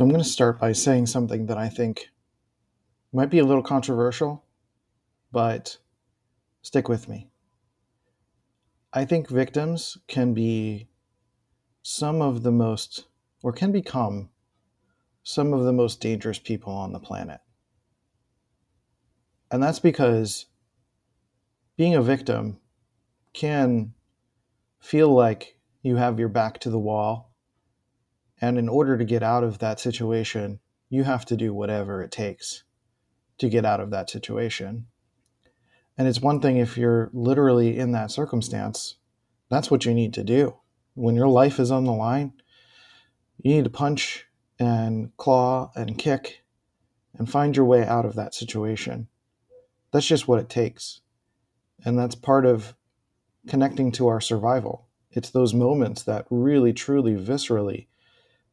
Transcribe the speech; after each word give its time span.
So 0.00 0.04
I'm 0.04 0.08
going 0.08 0.22
to 0.22 0.26
start 0.26 0.58
by 0.58 0.72
saying 0.72 1.08
something 1.08 1.44
that 1.44 1.58
I 1.58 1.68
think 1.68 2.08
might 3.12 3.28
be 3.28 3.38
a 3.38 3.44
little 3.44 3.62
controversial, 3.62 4.46
but 5.30 5.76
stick 6.62 6.88
with 6.88 7.06
me. 7.06 7.28
I 8.94 9.04
think 9.04 9.28
victims 9.28 9.98
can 10.08 10.32
be 10.32 10.88
some 11.82 12.22
of 12.22 12.44
the 12.44 12.50
most, 12.50 13.08
or 13.42 13.52
can 13.52 13.72
become 13.72 14.30
some 15.22 15.52
of 15.52 15.64
the 15.64 15.72
most 15.74 16.00
dangerous 16.00 16.38
people 16.38 16.72
on 16.72 16.94
the 16.94 16.98
planet. 16.98 17.42
And 19.50 19.62
that's 19.62 19.80
because 19.80 20.46
being 21.76 21.94
a 21.94 22.00
victim 22.00 22.58
can 23.34 23.92
feel 24.80 25.12
like 25.12 25.58
you 25.82 25.96
have 25.96 26.18
your 26.18 26.30
back 26.30 26.58
to 26.60 26.70
the 26.70 26.78
wall. 26.78 27.29
And 28.40 28.58
in 28.58 28.68
order 28.68 28.96
to 28.96 29.04
get 29.04 29.22
out 29.22 29.44
of 29.44 29.58
that 29.58 29.80
situation, 29.80 30.60
you 30.88 31.04
have 31.04 31.24
to 31.26 31.36
do 31.36 31.52
whatever 31.52 32.02
it 32.02 32.10
takes 32.10 32.64
to 33.38 33.48
get 33.48 33.64
out 33.64 33.80
of 33.80 33.90
that 33.90 34.10
situation. 34.10 34.86
And 35.98 36.08
it's 36.08 36.20
one 36.20 36.40
thing 36.40 36.56
if 36.56 36.78
you're 36.78 37.10
literally 37.12 37.78
in 37.78 37.92
that 37.92 38.10
circumstance, 38.10 38.96
that's 39.50 39.70
what 39.70 39.84
you 39.84 39.92
need 39.92 40.14
to 40.14 40.24
do. 40.24 40.56
When 40.94 41.14
your 41.14 41.28
life 41.28 41.58
is 41.58 41.70
on 41.70 41.84
the 41.84 41.92
line, 41.92 42.32
you 43.42 43.54
need 43.54 43.64
to 43.64 43.70
punch 43.70 44.26
and 44.58 45.14
claw 45.16 45.70
and 45.74 45.98
kick 45.98 46.44
and 47.18 47.30
find 47.30 47.56
your 47.56 47.66
way 47.66 47.84
out 47.84 48.06
of 48.06 48.14
that 48.14 48.34
situation. 48.34 49.08
That's 49.92 50.06
just 50.06 50.28
what 50.28 50.40
it 50.40 50.48
takes. 50.48 51.00
And 51.84 51.98
that's 51.98 52.14
part 52.14 52.46
of 52.46 52.74
connecting 53.48 53.90
to 53.92 54.08
our 54.08 54.20
survival. 54.20 54.86
It's 55.10 55.30
those 55.30 55.54
moments 55.54 56.02
that 56.04 56.26
really, 56.30 56.72
truly, 56.72 57.14
viscerally 57.14 57.86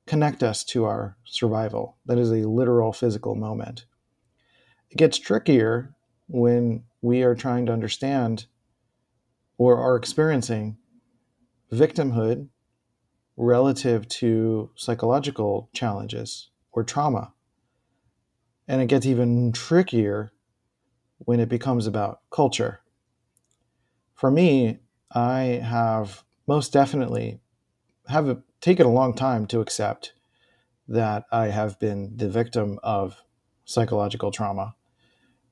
connect 0.07 0.41
us 0.41 0.63
to 0.63 0.85
our 0.85 1.17
survival. 1.25 1.97
That 2.05 2.17
is 2.17 2.31
a 2.31 2.47
literal 2.47 2.93
physical 2.93 3.35
moment. 3.35 3.85
It 4.89 4.97
gets 4.97 5.19
trickier 5.19 5.93
when 6.27 6.83
we 7.01 7.23
are 7.23 7.35
trying 7.35 7.65
to 7.67 7.73
understand 7.73 8.47
or 9.57 9.77
are 9.77 9.95
experiencing 9.95 10.77
victimhood 11.71 12.47
relative 13.35 14.07
to 14.07 14.71
psychological 14.75 15.69
challenges 15.73 16.49
or 16.71 16.83
trauma. 16.83 17.33
And 18.67 18.81
it 18.81 18.87
gets 18.87 19.05
even 19.05 19.51
trickier 19.51 20.31
when 21.19 21.39
it 21.39 21.49
becomes 21.49 21.87
about 21.87 22.21
culture. 22.31 22.81
For 24.15 24.31
me, 24.31 24.79
I 25.11 25.61
have 25.63 26.23
most 26.47 26.73
definitely 26.73 27.39
have 28.07 28.41
taken 28.61 28.85
a 28.85 28.91
long 28.91 29.13
time 29.13 29.45
to 29.47 29.59
accept 29.59 30.13
that 30.87 31.25
I 31.31 31.47
have 31.47 31.79
been 31.79 32.15
the 32.15 32.29
victim 32.29 32.79
of 32.83 33.23
psychological 33.65 34.31
trauma, 34.31 34.75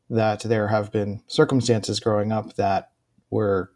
that 0.10 0.42
there 0.42 0.70
have 0.70 0.92
been 0.92 1.22
circumstances 1.28 2.00
growing 2.00 2.32
up 2.32 2.56
that 2.56 2.92
were 3.30 3.72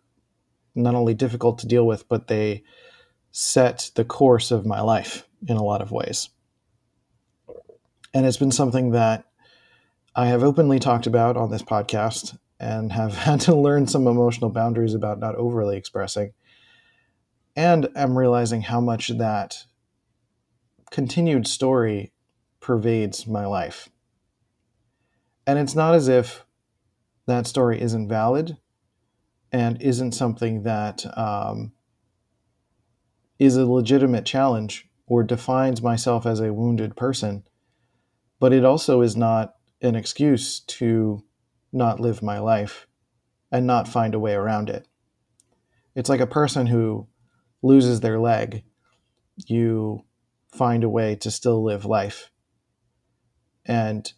not 0.75 0.95
only 0.95 1.13
difficult 1.13 1.59
to 1.59 1.67
deal 1.67 1.85
with, 1.85 2.07
but 2.07 2.27
they 2.27 2.63
set 3.31 3.91
the 3.95 4.05
course 4.05 4.51
of 4.51 4.65
my 4.65 4.81
life 4.81 5.27
in 5.47 5.57
a 5.57 5.63
lot 5.63 5.81
of 5.81 5.91
ways. 5.91 6.29
And 8.13 8.25
it's 8.25 8.37
been 8.37 8.51
something 8.51 8.91
that 8.91 9.25
I 10.15 10.27
have 10.27 10.43
openly 10.43 10.79
talked 10.79 11.05
about 11.05 11.37
on 11.37 11.51
this 11.51 11.61
podcast 11.61 12.37
and 12.59 12.91
have 12.91 13.13
had 13.25 13.41
to 13.41 13.55
learn 13.55 13.87
some 13.87 14.07
emotional 14.07 14.49
boundaries 14.49 14.93
about 14.93 15.19
not 15.19 15.35
overly 15.35 15.77
expressing. 15.77 16.33
And 17.55 17.89
I'm 17.95 18.17
realizing 18.17 18.61
how 18.61 18.79
much 18.79 19.09
that 19.09 19.65
continued 20.91 21.47
story 21.47 22.11
pervades 22.59 23.27
my 23.27 23.45
life. 23.45 23.89
And 25.45 25.57
it's 25.57 25.75
not 25.75 25.95
as 25.95 26.07
if 26.07 26.45
that 27.25 27.47
story 27.47 27.81
isn't 27.81 28.07
valid 28.07 28.57
and 29.51 29.81
isn't 29.81 30.11
something 30.11 30.63
that 30.63 31.05
um, 31.17 31.71
is 33.39 33.55
a 33.55 33.65
legitimate 33.65 34.25
challenge 34.25 34.87
or 35.07 35.23
defines 35.23 35.81
myself 35.81 36.25
as 36.25 36.39
a 36.39 36.53
wounded 36.53 36.95
person, 36.95 37.43
but 38.39 38.53
it 38.53 38.63
also 38.63 39.01
is 39.01 39.15
not 39.15 39.55
an 39.81 39.95
excuse 39.95 40.59
to 40.59 41.23
not 41.71 41.99
live 41.99 42.21
my 42.21 42.39
life 42.39 42.87
and 43.51 43.65
not 43.65 43.87
find 43.87 44.13
a 44.13 44.19
way 44.19 44.33
around 44.33 44.69
it. 44.69 44.87
It's 45.95 46.09
like 46.09 46.19
a 46.19 46.27
person 46.27 46.67
who 46.67 47.07
loses 47.61 47.99
their 47.99 48.19
leg. 48.19 48.63
You 49.35 50.05
find 50.51 50.83
a 50.83 50.89
way 50.89 51.15
to 51.17 51.31
still 51.31 51.63
live 51.63 51.85
life. 51.85 52.31
And 53.65 54.11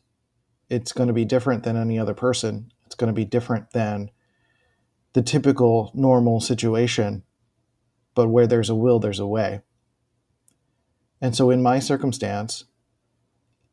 it's 0.70 0.94
going 0.94 1.08
to 1.08 1.14
be 1.14 1.26
different 1.26 1.64
than 1.64 1.76
any 1.76 2.00
other 2.00 2.14
person. 2.14 2.72
It's 2.86 2.96
going 2.96 3.10
to 3.10 3.14
be 3.14 3.26
different 3.26 3.72
than 3.72 4.12
the 5.14 5.22
typical 5.22 5.92
normal 5.94 6.40
situation, 6.40 7.24
but 8.16 8.30
where 8.30 8.48
there's 8.48 8.70
a 8.70 8.76
will, 8.76 9.00
there's 9.00 9.20
a 9.20 9.28
way. 9.28 9.62
And 11.20 11.36
so 11.36 11.50
in 11.50 11.62
my 11.62 11.80
circumstance, 11.80 12.66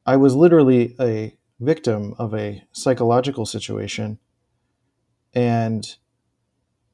I 0.05 0.17
was 0.17 0.35
literally 0.35 0.97
a 1.01 1.37
victim 1.61 2.15
of 2.19 2.35
a 2.35 2.65
psychological 2.73 3.47
situation. 3.47 4.19
And 5.35 5.87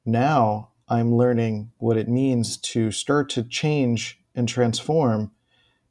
now 0.04 0.70
I'm 0.88 1.14
learning 1.14 1.70
what 1.78 1.96
it 1.96 2.08
means 2.08 2.56
to 2.58 2.90
start 2.90 3.30
to 3.30 3.42
change 3.42 4.20
and 4.34 4.48
transform 4.48 5.32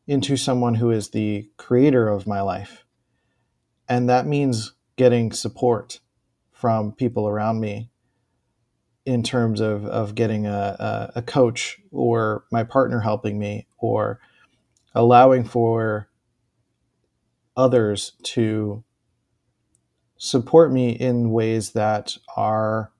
into 0.06 0.38
someone 0.38 0.76
who 0.76 0.92
is 0.92 1.10
the 1.10 1.50
creator 1.58 2.08
of 2.08 2.28
my 2.28 2.42
life. 2.42 2.86
And 3.88 4.10
that 4.10 4.28
means 4.28 4.74
getting 4.96 5.32
support 5.32 6.00
from 6.52 6.92
people 6.92 7.28
around 7.28 7.60
me 7.60 7.90
in 9.06 9.24
terms 9.24 9.60
of, 9.60 9.86
of 9.86 10.16
getting 10.16 10.46
a, 10.46 11.12
a, 11.16 11.20
a 11.20 11.22
coach 11.22 11.80
or 11.92 12.46
my 12.52 12.64
partner 12.64 13.00
helping 13.02 13.40
me 13.40 13.68
or 13.78 14.20
allowing 14.94 15.44
for 15.44 16.10
others 17.58 18.14
to 18.24 18.84
support 20.18 20.72
me 20.72 20.92
in 20.92 21.32
ways 21.32 21.72
that 21.72 22.18
are 22.38 22.92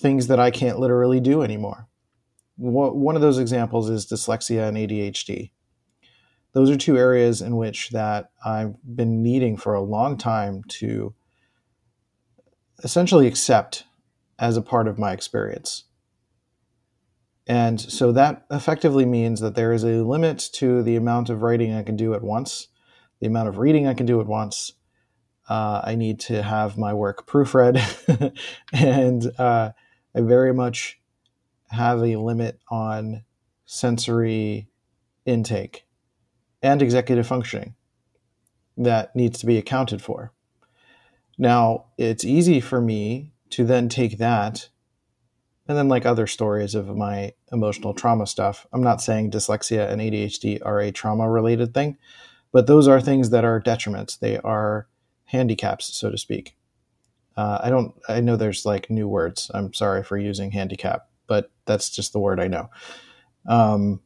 things 0.00 0.26
that 0.28 0.40
I 0.40 0.50
can't 0.50 0.78
literally 0.78 1.20
do 1.20 1.42
anymore. 1.42 1.86
One 2.56 3.16
of 3.16 3.22
those 3.22 3.38
examples 3.38 3.88
is 3.88 4.06
dyslexia 4.06 4.68
and 4.68 4.76
ADHD. 4.76 5.50
Those 6.52 6.68
are 6.68 6.76
two 6.76 6.98
areas 6.98 7.40
in 7.40 7.56
which 7.56 7.90
that 7.90 8.30
I've 8.44 8.74
been 8.84 9.22
needing 9.22 9.56
for 9.56 9.74
a 9.74 9.80
long 9.80 10.18
time 10.18 10.64
to 10.64 11.14
essentially 12.82 13.26
accept 13.26 13.84
as 14.38 14.56
a 14.56 14.62
part 14.62 14.88
of 14.88 14.98
my 14.98 15.12
experience. 15.12 15.84
And 17.46 17.80
so 17.80 18.12
that 18.12 18.44
effectively 18.50 19.06
means 19.06 19.40
that 19.40 19.54
there 19.54 19.72
is 19.72 19.84
a 19.84 20.02
limit 20.02 20.38
to 20.54 20.82
the 20.82 20.96
amount 20.96 21.30
of 21.30 21.42
writing 21.42 21.74
I 21.74 21.82
can 21.82 21.96
do 21.96 22.14
at 22.14 22.22
once 22.22 22.68
the 23.20 23.26
amount 23.26 23.48
of 23.48 23.58
reading 23.58 23.86
I 23.86 23.94
can 23.94 24.06
do 24.06 24.20
at 24.20 24.26
once. 24.26 24.72
Uh, 25.48 25.80
I 25.84 25.94
need 25.94 26.20
to 26.20 26.42
have 26.42 26.78
my 26.78 26.94
work 26.94 27.26
proofread, 27.26 27.80
and 28.72 29.30
uh, 29.38 29.70
I 30.14 30.20
very 30.20 30.52
much 30.52 31.00
have 31.68 32.02
a 32.02 32.16
limit 32.16 32.58
on 32.70 33.24
sensory 33.64 34.68
intake 35.24 35.86
and 36.62 36.82
executive 36.82 37.26
functioning 37.26 37.74
that 38.76 39.14
needs 39.14 39.38
to 39.40 39.46
be 39.46 39.58
accounted 39.58 40.02
for. 40.02 40.32
Now, 41.38 41.86
it's 41.96 42.24
easy 42.24 42.60
for 42.60 42.80
me 42.80 43.32
to 43.50 43.64
then 43.64 43.88
take 43.88 44.18
that 44.18 44.68
and 45.70 45.78
then, 45.78 45.88
like 45.88 46.04
other 46.04 46.26
stories 46.26 46.74
of 46.74 46.96
my 46.96 47.32
emotional 47.52 47.94
trauma 47.94 48.26
stuff, 48.26 48.66
I'm 48.72 48.82
not 48.82 49.00
saying 49.00 49.30
dyslexia 49.30 49.88
and 49.88 50.00
ADHD 50.00 50.58
are 50.66 50.80
a 50.80 50.90
trauma 50.90 51.30
related 51.30 51.72
thing, 51.72 51.96
but 52.50 52.66
those 52.66 52.88
are 52.88 53.00
things 53.00 53.30
that 53.30 53.44
are 53.44 53.60
detriments. 53.60 54.18
They 54.18 54.38
are 54.38 54.88
handicaps, 55.26 55.96
so 55.96 56.10
to 56.10 56.18
speak. 56.18 56.56
Uh, 57.36 57.58
I 57.62 57.70
don't. 57.70 57.94
I 58.08 58.20
know 58.20 58.36
there's 58.36 58.66
like 58.66 58.90
new 58.90 59.08
words. 59.08 59.50
I'm 59.54 59.72
sorry 59.72 60.02
for 60.02 60.18
using 60.18 60.50
handicap, 60.50 61.08
but 61.26 61.50
that's 61.64 61.90
just 61.90 62.12
the 62.12 62.18
word 62.18 62.40
I 62.40 62.48
know. 62.48 62.70
Um, 63.48 64.00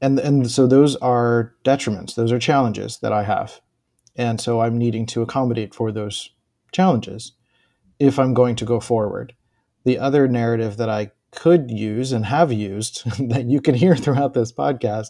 and 0.00 0.18
and 0.18 0.50
so 0.50 0.66
those 0.66 0.96
are 0.96 1.54
detriments. 1.64 2.14
Those 2.14 2.32
are 2.32 2.38
challenges 2.38 2.98
that 2.98 3.12
I 3.12 3.24
have, 3.24 3.60
and 4.16 4.40
so 4.40 4.60
I'm 4.60 4.78
needing 4.78 5.06
to 5.06 5.22
accommodate 5.22 5.74
for 5.74 5.92
those 5.92 6.30
challenges 6.72 7.32
if 7.98 8.18
I'm 8.18 8.34
going 8.34 8.56
to 8.56 8.64
go 8.64 8.80
forward. 8.80 9.34
The 9.84 9.98
other 9.98 10.28
narrative 10.28 10.76
that 10.76 10.88
I 10.88 11.10
could 11.32 11.70
use 11.70 12.12
and 12.12 12.26
have 12.26 12.52
used 12.52 13.04
that 13.30 13.46
you 13.46 13.60
can 13.60 13.74
hear 13.74 13.96
throughout 13.96 14.34
this 14.34 14.52
podcast 14.52 15.08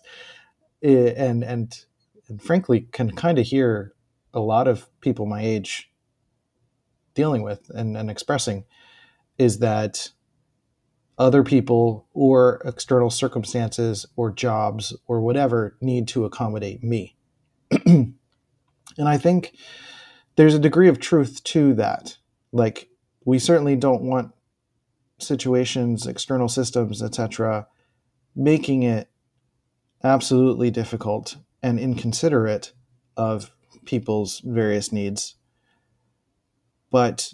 and 0.82 1.44
and 1.44 1.84
and 2.28 2.42
frankly 2.42 2.88
can 2.92 3.10
kind 3.10 3.38
of 3.38 3.46
hear 3.46 3.92
a 4.34 4.40
lot 4.40 4.66
of 4.66 4.88
people 5.00 5.26
my 5.26 5.42
age 5.42 5.91
dealing 7.14 7.42
with 7.42 7.70
and, 7.70 7.96
and 7.96 8.10
expressing 8.10 8.64
is 9.38 9.58
that 9.58 10.10
other 11.18 11.42
people 11.42 12.06
or 12.14 12.60
external 12.64 13.10
circumstances 13.10 14.06
or 14.16 14.30
jobs 14.30 14.96
or 15.06 15.20
whatever 15.20 15.76
need 15.80 16.08
to 16.08 16.24
accommodate 16.24 16.82
me. 16.82 17.16
and 17.86 18.14
I 18.98 19.18
think 19.18 19.54
there's 20.36 20.54
a 20.54 20.58
degree 20.58 20.88
of 20.88 20.98
truth 20.98 21.42
to 21.44 21.74
that. 21.74 22.16
Like, 22.50 22.88
we 23.24 23.38
certainly 23.38 23.76
don't 23.76 24.02
want 24.02 24.32
situations, 25.18 26.06
external 26.06 26.48
systems, 26.48 27.02
etc., 27.02 27.66
making 28.34 28.82
it 28.82 29.08
absolutely 30.02 30.70
difficult 30.70 31.36
and 31.62 31.78
inconsiderate 31.78 32.72
of 33.16 33.52
people's 33.84 34.40
various 34.44 34.92
needs. 34.92 35.36
But 36.92 37.32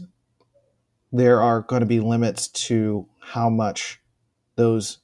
there 1.13 1.43
are 1.43 1.61
going 1.61 1.81
to 1.81 1.87
be 1.87 2.01
limits 2.01 2.49
to 2.49 3.07
how 3.21 3.51
much 3.51 4.01
those 4.57 4.99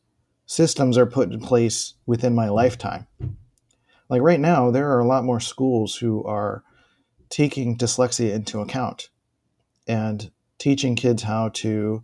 systems 0.47 0.97
are 0.97 1.07
put 1.07 1.33
in 1.33 1.41
place 1.41 1.95
within 2.07 2.35
my 2.35 2.49
lifetime. 2.49 3.07
Like 4.09 4.23
right 4.23 4.41
now, 4.41 4.71
there 4.71 4.91
are 4.91 5.01
a 5.01 5.07
lot 5.07 5.25
more 5.25 5.41
schools 5.41 5.97
who 5.97 6.25
are 6.25 6.63
taking 7.29 7.77
dyslexia 7.77 8.33
into 8.33 8.61
account 8.61 9.09
and 9.87 10.31
teaching 10.59 10.95
kids 10.95 11.25
how 11.25 11.49
to 11.51 12.03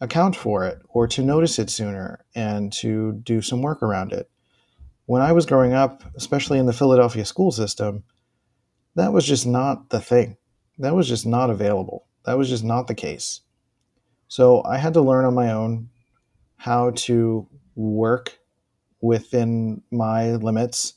account 0.00 0.36
for 0.36 0.66
it 0.66 0.80
or 0.88 1.06
to 1.08 1.22
notice 1.22 1.58
it 1.58 1.70
sooner 1.70 2.24
and 2.34 2.72
to 2.72 3.12
do 3.22 3.40
some 3.40 3.62
work 3.62 3.82
around 3.82 4.12
it. 4.12 4.30
When 5.06 5.22
I 5.22 5.32
was 5.32 5.46
growing 5.46 5.72
up, 5.72 6.02
especially 6.16 6.58
in 6.58 6.66
the 6.66 6.72
Philadelphia 6.72 7.24
school 7.24 7.50
system, 7.50 8.04
that 8.94 9.12
was 9.12 9.24
just 9.24 9.46
not 9.46 9.90
the 9.90 10.00
thing. 10.00 10.36
That 10.78 10.94
was 10.94 11.08
just 11.08 11.26
not 11.26 11.50
available. 11.50 12.06
That 12.24 12.38
was 12.38 12.48
just 12.48 12.64
not 12.64 12.86
the 12.86 12.94
case. 12.94 13.40
So 14.28 14.62
I 14.64 14.76
had 14.76 14.94
to 14.94 15.00
learn 15.00 15.24
on 15.24 15.34
my 15.34 15.52
own 15.52 15.88
how 16.56 16.90
to 16.90 17.48
work 17.74 18.38
within 19.00 19.82
my 19.90 20.32
limits. 20.32 20.94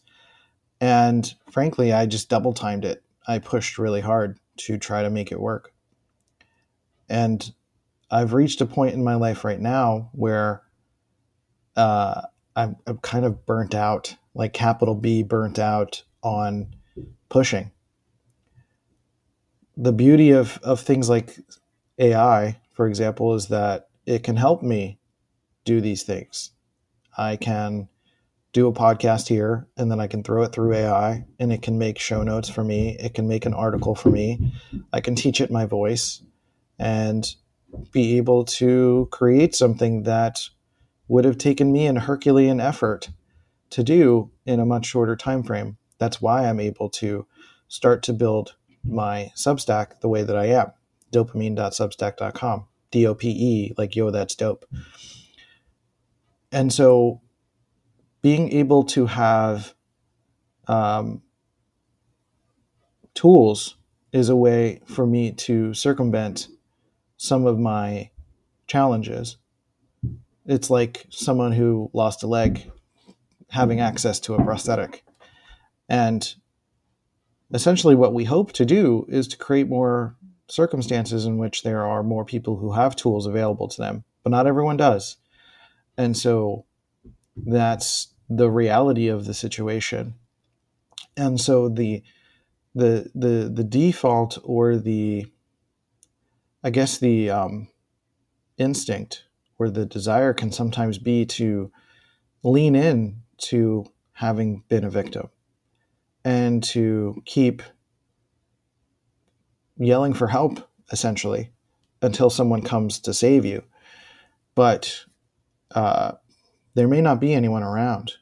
And 0.79 1.31
frankly, 1.51 1.93
I 1.93 2.05
just 2.05 2.29
double 2.29 2.53
timed 2.53 2.85
it. 2.85 3.03
I 3.27 3.39
pushed 3.39 3.77
really 3.77 4.01
hard 4.01 4.39
to 4.57 4.77
try 4.77 5.03
to 5.03 5.09
make 5.09 5.31
it 5.31 5.39
work. 5.39 5.73
And 7.07 7.51
I've 8.09 8.33
reached 8.33 8.61
a 8.61 8.65
point 8.65 8.93
in 8.93 9.03
my 9.03 9.15
life 9.15 9.45
right 9.45 9.59
now 9.59 10.09
where 10.13 10.63
uh, 11.75 12.23
I'm, 12.55 12.75
I'm 12.85 12.97
kind 12.97 13.25
of 13.25 13.45
burnt 13.45 13.75
out, 13.75 14.15
like 14.33 14.53
capital 14.53 14.95
B, 14.95 15.23
burnt 15.23 15.59
out 15.59 16.03
on 16.23 16.75
pushing. 17.29 17.71
The 19.81 19.91
beauty 19.91 20.29
of, 20.29 20.59
of 20.61 20.79
things 20.79 21.09
like 21.09 21.39
AI, 21.97 22.55
for 22.71 22.85
example, 22.85 23.33
is 23.33 23.47
that 23.47 23.89
it 24.05 24.21
can 24.21 24.35
help 24.35 24.61
me 24.61 24.99
do 25.65 25.81
these 25.81 26.03
things. 26.03 26.51
I 27.17 27.35
can 27.35 27.89
do 28.53 28.67
a 28.67 28.73
podcast 28.73 29.27
here 29.27 29.67
and 29.75 29.89
then 29.89 29.99
I 29.99 30.05
can 30.05 30.21
throw 30.21 30.43
it 30.43 30.51
through 30.51 30.73
AI 30.73 31.25
and 31.39 31.51
it 31.51 31.63
can 31.63 31.79
make 31.79 31.97
show 31.97 32.21
notes 32.21 32.47
for 32.47 32.63
me. 32.63 32.95
It 32.99 33.15
can 33.15 33.27
make 33.27 33.47
an 33.47 33.55
article 33.55 33.95
for 33.95 34.11
me. 34.11 34.53
I 34.93 35.01
can 35.01 35.15
teach 35.15 35.41
it 35.41 35.49
my 35.49 35.65
voice 35.65 36.21
and 36.77 37.27
be 37.91 38.17
able 38.17 38.45
to 38.45 39.07
create 39.09 39.55
something 39.55 40.03
that 40.03 40.47
would 41.07 41.25
have 41.25 41.39
taken 41.39 41.71
me 41.71 41.87
an 41.87 41.95
Herculean 41.95 42.59
effort 42.59 43.09
to 43.71 43.83
do 43.83 44.29
in 44.45 44.59
a 44.59 44.65
much 44.65 44.85
shorter 44.85 45.15
time 45.15 45.41
frame. 45.41 45.77
That's 45.97 46.21
why 46.21 46.47
I'm 46.47 46.59
able 46.59 46.89
to 46.89 47.25
start 47.67 48.03
to 48.03 48.13
build 48.13 48.53
my 48.83 49.31
Substack 49.35 49.99
the 50.01 50.09
way 50.09 50.23
that 50.23 50.35
I 50.35 50.45
am. 50.47 50.71
dopemine.substack.com, 51.11 52.65
D 52.91 53.07
O 53.07 53.15
P 53.15 53.29
E, 53.29 53.73
like 53.77 53.95
yo, 53.95 54.11
that's 54.11 54.35
dope. 54.35 54.65
And 56.51 56.71
so 56.71 57.21
being 58.21 58.51
able 58.51 58.83
to 58.83 59.05
have 59.07 59.73
um, 60.67 61.21
tools 63.13 63.77
is 64.11 64.29
a 64.29 64.35
way 64.35 64.81
for 64.85 65.05
me 65.07 65.31
to 65.31 65.73
circumvent 65.73 66.47
some 67.17 67.45
of 67.45 67.57
my 67.57 68.09
challenges. 68.67 69.37
It's 70.45 70.69
like 70.69 71.05
someone 71.09 71.51
who 71.51 71.89
lost 71.93 72.23
a 72.23 72.27
leg 72.27 72.69
having 73.49 73.79
access 73.79 74.19
to 74.21 74.33
a 74.33 74.43
prosthetic. 74.43 75.05
And 75.87 76.35
essentially, 77.53 77.95
what 77.95 78.13
we 78.13 78.25
hope 78.25 78.51
to 78.53 78.65
do 78.65 79.05
is 79.09 79.27
to 79.29 79.37
create 79.37 79.67
more 79.67 80.15
circumstances 80.47 81.25
in 81.25 81.37
which 81.37 81.63
there 81.63 81.85
are 81.85 82.03
more 82.03 82.25
people 82.25 82.57
who 82.57 82.73
have 82.73 82.95
tools 82.95 83.25
available 83.25 83.67
to 83.69 83.81
them, 83.81 84.03
but 84.23 84.31
not 84.31 84.47
everyone 84.47 84.77
does. 84.77 85.17
And 85.97 86.15
so 86.15 86.65
that's 87.35 88.13
the 88.29 88.49
reality 88.49 89.07
of 89.07 89.25
the 89.25 89.33
situation. 89.33 90.15
And 91.17 91.39
so 91.39 91.69
the 91.69 92.03
the 92.73 93.11
the 93.13 93.51
the 93.53 93.63
default 93.63 94.37
or 94.43 94.77
the 94.77 95.25
I 96.63 96.69
guess 96.69 96.97
the 96.97 97.29
um, 97.29 97.67
instinct 98.57 99.25
or 99.57 99.69
the 99.69 99.85
desire 99.85 100.33
can 100.33 100.51
sometimes 100.51 100.97
be 100.97 101.25
to 101.25 101.71
lean 102.43 102.75
in 102.75 103.23
to 103.37 103.85
having 104.13 104.63
been 104.69 104.83
a 104.83 104.89
victim 104.89 105.29
and 106.23 106.63
to 106.63 107.21
keep 107.25 107.61
yelling 109.77 110.13
for 110.13 110.27
help 110.27 110.69
essentially 110.91 111.51
until 112.01 112.29
someone 112.29 112.61
comes 112.61 112.99
to 112.99 113.13
save 113.13 113.45
you. 113.45 113.63
But 114.55 115.05
uh, 115.73 116.13
there 116.73 116.87
may 116.87 117.01
not 117.01 117.19
be 117.19 117.33
anyone 117.33 117.63
around. 117.63 118.13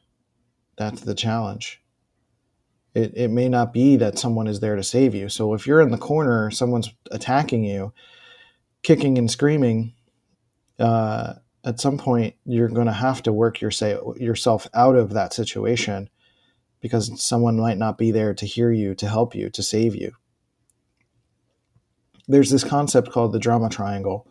That's 0.76 1.02
the 1.02 1.14
challenge. 1.14 1.82
It, 2.94 3.12
it 3.16 3.28
may 3.28 3.48
not 3.48 3.72
be 3.72 3.96
that 3.96 4.18
someone 4.18 4.46
is 4.46 4.60
there 4.60 4.76
to 4.76 4.82
save 4.82 5.14
you. 5.14 5.28
So 5.28 5.54
if 5.54 5.66
you're 5.66 5.80
in 5.80 5.90
the 5.90 5.98
corner, 5.98 6.50
someone's 6.50 6.92
attacking 7.10 7.64
you, 7.64 7.92
kicking 8.82 9.18
and 9.18 9.30
screaming, 9.30 9.94
uh, 10.78 11.34
at 11.64 11.80
some 11.80 11.98
point 11.98 12.34
you're 12.44 12.68
going 12.68 12.86
to 12.86 12.92
have 12.92 13.22
to 13.24 13.32
work 13.32 13.60
your 13.60 13.70
say, 13.70 13.98
yourself 14.16 14.66
out 14.74 14.96
of 14.96 15.12
that 15.12 15.32
situation 15.32 16.08
because 16.80 17.22
someone 17.22 17.58
might 17.58 17.78
not 17.78 17.98
be 17.98 18.10
there 18.10 18.34
to 18.34 18.46
hear 18.46 18.72
you, 18.72 18.94
to 18.94 19.08
help 19.08 19.34
you, 19.34 19.50
to 19.50 19.62
save 19.62 19.94
you. 19.94 20.12
There's 22.26 22.50
this 22.50 22.64
concept 22.64 23.10
called 23.10 23.32
the 23.32 23.38
drama 23.38 23.68
triangle 23.68 24.26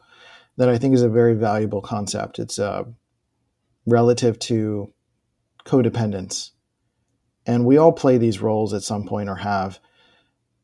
that 0.58 0.70
I 0.70 0.78
think 0.78 0.94
is 0.94 1.02
a 1.02 1.10
very 1.10 1.36
valuable 1.36 1.82
concept. 1.82 2.40
It's 2.40 2.60
uh, 2.60 2.84
relative 3.86 4.40
to 4.40 4.94
codependence. 5.66 6.52
And 7.46 7.66
we 7.66 7.78
all 7.78 7.92
play 7.92 8.18
these 8.18 8.42
roles 8.42 8.74
at 8.74 8.84
some 8.84 9.06
point 9.06 9.30
or 9.30 9.36
have 9.36 9.80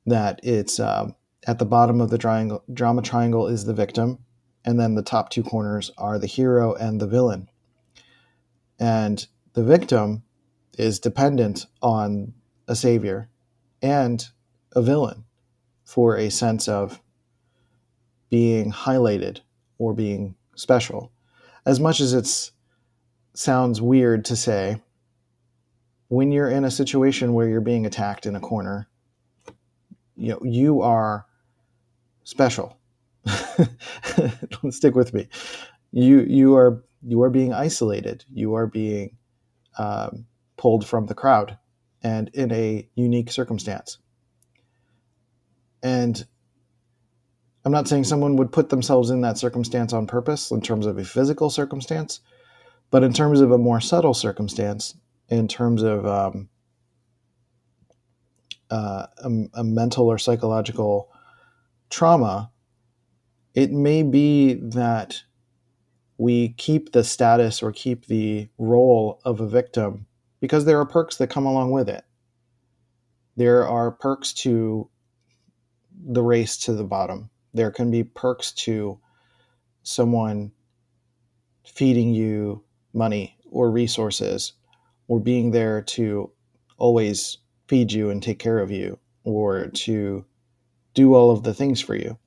that 0.05 0.39
it's 0.43 0.79
uh, 0.79 1.11
at 1.47 1.59
the 1.59 1.65
bottom 1.65 2.01
of 2.01 2.09
the 2.09 2.17
triangle, 2.17 2.63
drama 2.71 3.01
triangle 3.01 3.47
is 3.47 3.65
the 3.65 3.73
victim, 3.73 4.19
and 4.63 4.79
then 4.79 4.95
the 4.95 5.01
top 5.01 5.29
two 5.29 5.43
corners 5.43 5.91
are 5.97 6.19
the 6.19 6.27
hero 6.27 6.73
and 6.73 6.99
the 6.99 7.07
villain. 7.07 7.49
And 8.79 9.25
the 9.53 9.63
victim 9.63 10.23
is 10.77 10.99
dependent 10.99 11.65
on 11.81 12.33
a 12.67 12.75
savior 12.75 13.29
and 13.81 14.27
a 14.73 14.81
villain 14.81 15.23
for 15.83 16.17
a 16.17 16.29
sense 16.29 16.67
of 16.67 17.01
being 18.29 18.71
highlighted 18.71 19.39
or 19.77 19.93
being 19.93 20.35
special. 20.55 21.11
As 21.65 21.79
much 21.79 21.99
as 21.99 22.13
it 22.13 22.51
sounds 23.33 23.81
weird 23.81 24.25
to 24.25 24.35
say, 24.35 24.81
when 26.07 26.31
you're 26.31 26.49
in 26.49 26.65
a 26.65 26.71
situation 26.71 27.33
where 27.33 27.47
you're 27.47 27.61
being 27.61 27.85
attacked 27.85 28.25
in 28.25 28.35
a 28.35 28.39
corner, 28.39 28.87
you 30.15 30.31
know, 30.31 30.39
you 30.43 30.81
are 30.81 31.25
special. 32.23 32.77
Stick 34.69 34.95
with 34.95 35.13
me. 35.13 35.27
You 35.91 36.21
you 36.21 36.55
are 36.55 36.83
you 37.01 37.21
are 37.21 37.29
being 37.29 37.53
isolated. 37.53 38.23
You 38.31 38.55
are 38.55 38.67
being 38.67 39.17
um, 39.77 40.25
pulled 40.57 40.85
from 40.85 41.07
the 41.07 41.15
crowd, 41.15 41.57
and 42.01 42.29
in 42.33 42.51
a 42.51 42.87
unique 42.95 43.31
circumstance. 43.31 43.97
And 45.81 46.25
I'm 47.63 47.71
not 47.71 47.87
saying 47.87 48.03
someone 48.03 48.35
would 48.35 48.51
put 48.51 48.69
themselves 48.69 49.09
in 49.09 49.21
that 49.21 49.37
circumstance 49.37 49.91
on 49.91 50.05
purpose 50.05 50.51
in 50.51 50.61
terms 50.61 50.85
of 50.85 50.97
a 50.97 51.03
physical 51.03 51.49
circumstance, 51.49 52.19
but 52.91 53.03
in 53.03 53.11
terms 53.11 53.41
of 53.41 53.51
a 53.51 53.57
more 53.57 53.81
subtle 53.81 54.13
circumstance, 54.13 54.95
in 55.29 55.47
terms 55.47 55.81
of 55.81 56.05
um, 56.05 56.49
uh, 58.69 59.07
a, 59.17 59.29
a 59.55 59.63
mental 59.63 60.07
or 60.07 60.17
psychological 60.17 61.09
trauma, 61.89 62.51
it 63.55 63.71
may 63.71 64.03
be 64.03 64.53
that 64.53 65.23
we 66.17 66.49
keep 66.49 66.91
the 66.91 67.03
status 67.03 67.63
or 67.63 67.71
keep 67.71 68.05
the 68.05 68.47
role 68.57 69.19
of 69.25 69.39
a 69.39 69.47
victim 69.47 70.05
because 70.45 70.65
there 70.65 70.79
are 70.79 70.85
perks 70.85 71.17
that 71.17 71.31
come 71.31 71.47
along 71.47 71.71
with 71.71 71.89
it. 71.89 72.03
There 73.35 73.67
are 73.67 73.89
perks 73.89 74.31
to 74.33 74.87
the 76.07 76.21
race 76.21 76.55
to 76.57 76.73
the 76.73 76.83
bottom. 76.83 77.31
There 77.55 77.71
can 77.71 77.89
be 77.89 78.03
perks 78.03 78.51
to 78.51 78.99
someone 79.81 80.51
feeding 81.65 82.13
you 82.13 82.63
money 82.93 83.39
or 83.49 83.71
resources 83.71 84.53
or 85.07 85.19
being 85.19 85.49
there 85.49 85.81
to 85.81 86.31
always 86.77 87.39
feed 87.67 87.91
you 87.91 88.11
and 88.11 88.21
take 88.21 88.37
care 88.37 88.59
of 88.59 88.69
you 88.69 88.99
or 89.23 89.65
to 89.69 90.25
do 90.93 91.15
all 91.15 91.31
of 91.31 91.41
the 91.41 91.55
things 91.55 91.81
for 91.81 91.95
you. 91.95 92.19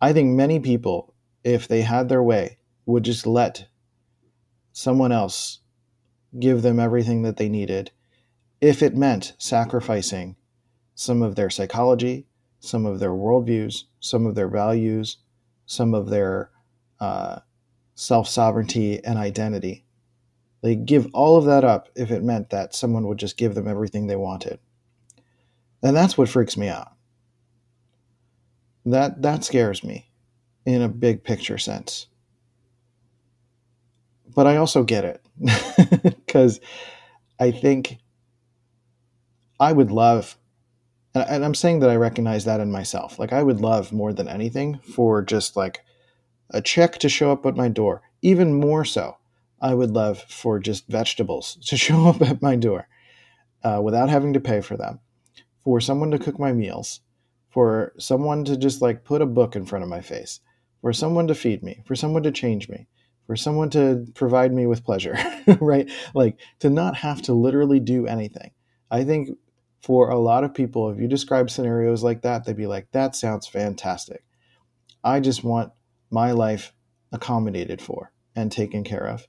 I 0.00 0.12
think 0.12 0.34
many 0.34 0.58
people, 0.58 1.14
if 1.44 1.68
they 1.68 1.82
had 1.82 2.08
their 2.08 2.24
way, 2.24 2.58
would 2.86 3.04
just 3.04 3.24
let 3.24 3.68
someone 4.72 5.12
else 5.12 5.59
give 6.38 6.62
them 6.62 6.78
everything 6.78 7.22
that 7.22 7.36
they 7.36 7.48
needed 7.48 7.90
if 8.60 8.82
it 8.82 8.96
meant 8.96 9.34
sacrificing 9.38 10.36
some 10.94 11.22
of 11.22 11.34
their 11.34 11.50
psychology, 11.50 12.26
some 12.60 12.84
of 12.84 13.00
their 13.00 13.12
worldviews, 13.12 13.84
some 14.00 14.26
of 14.26 14.34
their 14.34 14.48
values, 14.48 15.16
some 15.66 15.94
of 15.94 16.10
their 16.10 16.50
uh, 17.00 17.38
self 17.94 18.28
sovereignty 18.28 19.02
and 19.04 19.18
identity. 19.18 19.84
They 20.62 20.76
give 20.76 21.08
all 21.14 21.38
of 21.38 21.46
that 21.46 21.64
up 21.64 21.88
if 21.94 22.10
it 22.10 22.22
meant 22.22 22.50
that 22.50 22.74
someone 22.74 23.06
would 23.06 23.18
just 23.18 23.38
give 23.38 23.54
them 23.54 23.66
everything 23.66 24.06
they 24.06 24.16
wanted. 24.16 24.58
And 25.82 25.96
that's 25.96 26.18
what 26.18 26.28
freaks 26.28 26.58
me 26.58 26.68
out. 26.68 26.92
That 28.84 29.22
that 29.22 29.44
scares 29.44 29.82
me 29.82 30.10
in 30.66 30.82
a 30.82 30.88
big 30.88 31.24
picture 31.24 31.56
sense. 31.56 32.06
But 34.34 34.46
I 34.46 34.56
also 34.56 34.82
get 34.84 35.04
it 35.04 35.24
because 36.26 36.60
I 37.38 37.50
think 37.50 37.98
I 39.58 39.72
would 39.72 39.90
love 39.90 40.36
and 41.14 41.44
I'm 41.44 41.54
saying 41.54 41.80
that 41.80 41.90
I 41.90 41.96
recognize 41.96 42.44
that 42.44 42.60
in 42.60 42.70
myself. 42.70 43.18
Like 43.18 43.32
I 43.32 43.42
would 43.42 43.60
love 43.60 43.92
more 43.92 44.12
than 44.12 44.28
anything 44.28 44.78
for 44.78 45.22
just 45.22 45.56
like 45.56 45.80
a 46.50 46.60
check 46.60 46.98
to 46.98 47.08
show 47.08 47.32
up 47.32 47.46
at 47.46 47.56
my 47.56 47.68
door. 47.68 48.02
Even 48.22 48.54
more 48.54 48.84
so, 48.84 49.16
I 49.60 49.74
would 49.74 49.90
love 49.90 50.22
for 50.28 50.58
just 50.58 50.86
vegetables 50.88 51.56
to 51.66 51.76
show 51.76 52.06
up 52.06 52.22
at 52.22 52.42
my 52.42 52.56
door 52.56 52.88
uh, 53.62 53.80
without 53.82 54.08
having 54.08 54.32
to 54.34 54.40
pay 54.40 54.60
for 54.60 54.76
them, 54.76 55.00
for 55.64 55.80
someone 55.80 56.10
to 56.12 56.18
cook 56.18 56.38
my 56.38 56.52
meals, 56.52 57.00
for 57.48 57.92
someone 57.98 58.44
to 58.44 58.56
just 58.56 58.80
like 58.80 59.04
put 59.04 59.22
a 59.22 59.26
book 59.26 59.56
in 59.56 59.66
front 59.66 59.82
of 59.82 59.88
my 59.88 60.00
face, 60.00 60.40
for 60.80 60.92
someone 60.92 61.26
to 61.26 61.34
feed 61.34 61.62
me, 61.62 61.82
for 61.84 61.96
someone 61.96 62.22
to 62.22 62.30
change 62.30 62.68
me, 62.68 62.86
for 63.30 63.36
someone 63.36 63.70
to 63.70 64.04
provide 64.16 64.52
me 64.52 64.66
with 64.66 64.82
pleasure, 64.82 65.16
right? 65.60 65.88
Like 66.14 66.40
to 66.58 66.68
not 66.68 66.96
have 66.96 67.22
to 67.22 67.32
literally 67.32 67.78
do 67.78 68.08
anything. 68.08 68.50
I 68.90 69.04
think 69.04 69.38
for 69.80 70.10
a 70.10 70.18
lot 70.18 70.42
of 70.42 70.52
people, 70.52 70.90
if 70.90 70.98
you 70.98 71.06
describe 71.06 71.48
scenarios 71.48 72.02
like 72.02 72.22
that, 72.22 72.44
they'd 72.44 72.56
be 72.56 72.66
like, 72.66 72.90
that 72.90 73.14
sounds 73.14 73.46
fantastic. 73.46 74.24
I 75.04 75.20
just 75.20 75.44
want 75.44 75.70
my 76.10 76.32
life 76.32 76.72
accommodated 77.12 77.80
for 77.80 78.10
and 78.34 78.50
taken 78.50 78.82
care 78.82 79.06
of. 79.06 79.28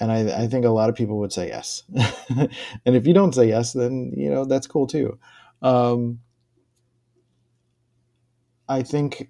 And 0.00 0.10
I, 0.10 0.42
I 0.42 0.48
think 0.48 0.64
a 0.64 0.70
lot 0.70 0.88
of 0.88 0.96
people 0.96 1.20
would 1.20 1.32
say 1.32 1.46
yes. 1.46 1.84
and 1.94 2.96
if 2.96 3.06
you 3.06 3.14
don't 3.14 3.36
say 3.36 3.46
yes, 3.46 3.72
then, 3.72 4.12
you 4.16 4.30
know, 4.30 4.46
that's 4.46 4.66
cool 4.66 4.88
too. 4.88 5.16
Um, 5.62 6.18
I 8.68 8.82
think 8.82 9.28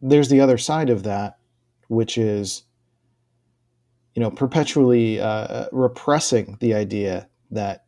there's 0.00 0.28
the 0.28 0.40
other 0.40 0.56
side 0.56 0.88
of 0.88 1.02
that, 1.02 1.38
which 1.88 2.16
is, 2.16 2.62
you 4.14 4.20
know, 4.20 4.30
perpetually 4.30 5.20
uh, 5.20 5.66
repressing 5.72 6.56
the 6.60 6.74
idea 6.74 7.28
that 7.50 7.84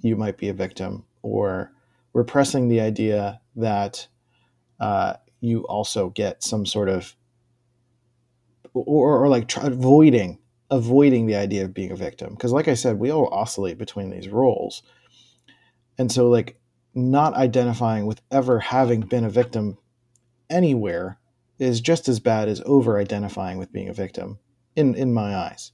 you 0.00 0.16
might 0.16 0.36
be 0.36 0.48
a 0.48 0.54
victim 0.54 1.04
or 1.22 1.72
repressing 2.12 2.68
the 2.68 2.80
idea 2.80 3.40
that 3.56 4.06
uh, 4.80 5.14
you 5.40 5.60
also 5.66 6.10
get 6.10 6.42
some 6.42 6.66
sort 6.66 6.88
of 6.88 7.14
or, 8.74 9.24
or 9.24 9.28
like 9.28 9.48
try, 9.48 9.66
avoiding 9.66 10.38
avoiding 10.70 11.26
the 11.26 11.34
idea 11.34 11.64
of 11.64 11.72
being 11.72 11.90
a 11.90 11.96
victim. 11.96 12.30
Because 12.30 12.52
like 12.52 12.68
i 12.68 12.74
said 12.74 12.98
we 12.98 13.10
all 13.10 13.28
oscillate 13.28 13.78
between 13.78 14.10
these 14.10 14.28
roles. 14.28 14.82
And 15.96 16.12
so 16.12 16.28
like 16.28 16.58
not 16.94 17.34
identifying 17.34 18.06
with 18.06 18.20
ever 18.30 18.60
having 18.60 19.00
been 19.00 19.24
a 19.24 19.30
victim 19.30 19.78
anywhere 20.50 21.18
is 21.58 21.80
just 21.80 22.08
as 22.08 22.20
bad 22.20 22.48
as 22.48 22.62
over 22.64 22.98
identifying 22.98 23.58
with 23.58 23.72
being 23.72 23.88
a 23.88 23.94
victim 23.94 24.38
in 24.78 24.94
in 24.94 25.12
my 25.12 25.34
eyes 25.34 25.72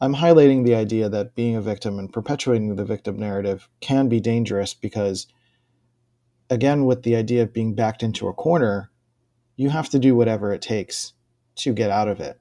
i'm 0.00 0.16
highlighting 0.16 0.64
the 0.64 0.74
idea 0.74 1.08
that 1.08 1.34
being 1.34 1.56
a 1.56 1.60
victim 1.60 1.98
and 1.98 2.12
perpetuating 2.12 2.74
the 2.74 2.84
victim 2.84 3.18
narrative 3.18 3.68
can 3.80 4.08
be 4.08 4.20
dangerous 4.20 4.74
because 4.74 5.26
again 6.50 6.84
with 6.84 7.02
the 7.02 7.16
idea 7.16 7.42
of 7.42 7.52
being 7.52 7.74
backed 7.74 8.02
into 8.02 8.28
a 8.28 8.34
corner 8.34 8.90
you 9.56 9.70
have 9.70 9.88
to 9.88 9.98
do 9.98 10.14
whatever 10.14 10.52
it 10.52 10.60
takes 10.60 11.14
to 11.56 11.72
get 11.72 11.90
out 11.90 12.08
of 12.08 12.20
it. 12.20 12.38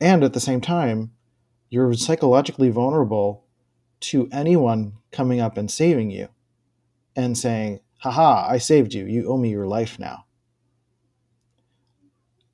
And 0.00 0.22
at 0.22 0.32
the 0.32 0.40
same 0.40 0.60
time, 0.60 1.12
you're 1.68 1.92
psychologically 1.94 2.70
vulnerable 2.70 3.44
to 4.00 4.28
anyone 4.32 4.94
coming 5.10 5.40
up 5.40 5.58
and 5.58 5.70
saving 5.70 6.10
you 6.10 6.28
and 7.16 7.36
saying, 7.36 7.80
haha, 7.98 8.46
I 8.48 8.58
saved 8.58 8.94
you. 8.94 9.04
You 9.04 9.28
owe 9.28 9.36
me 9.36 9.50
your 9.50 9.66
life 9.66 9.98
now. 9.98 10.24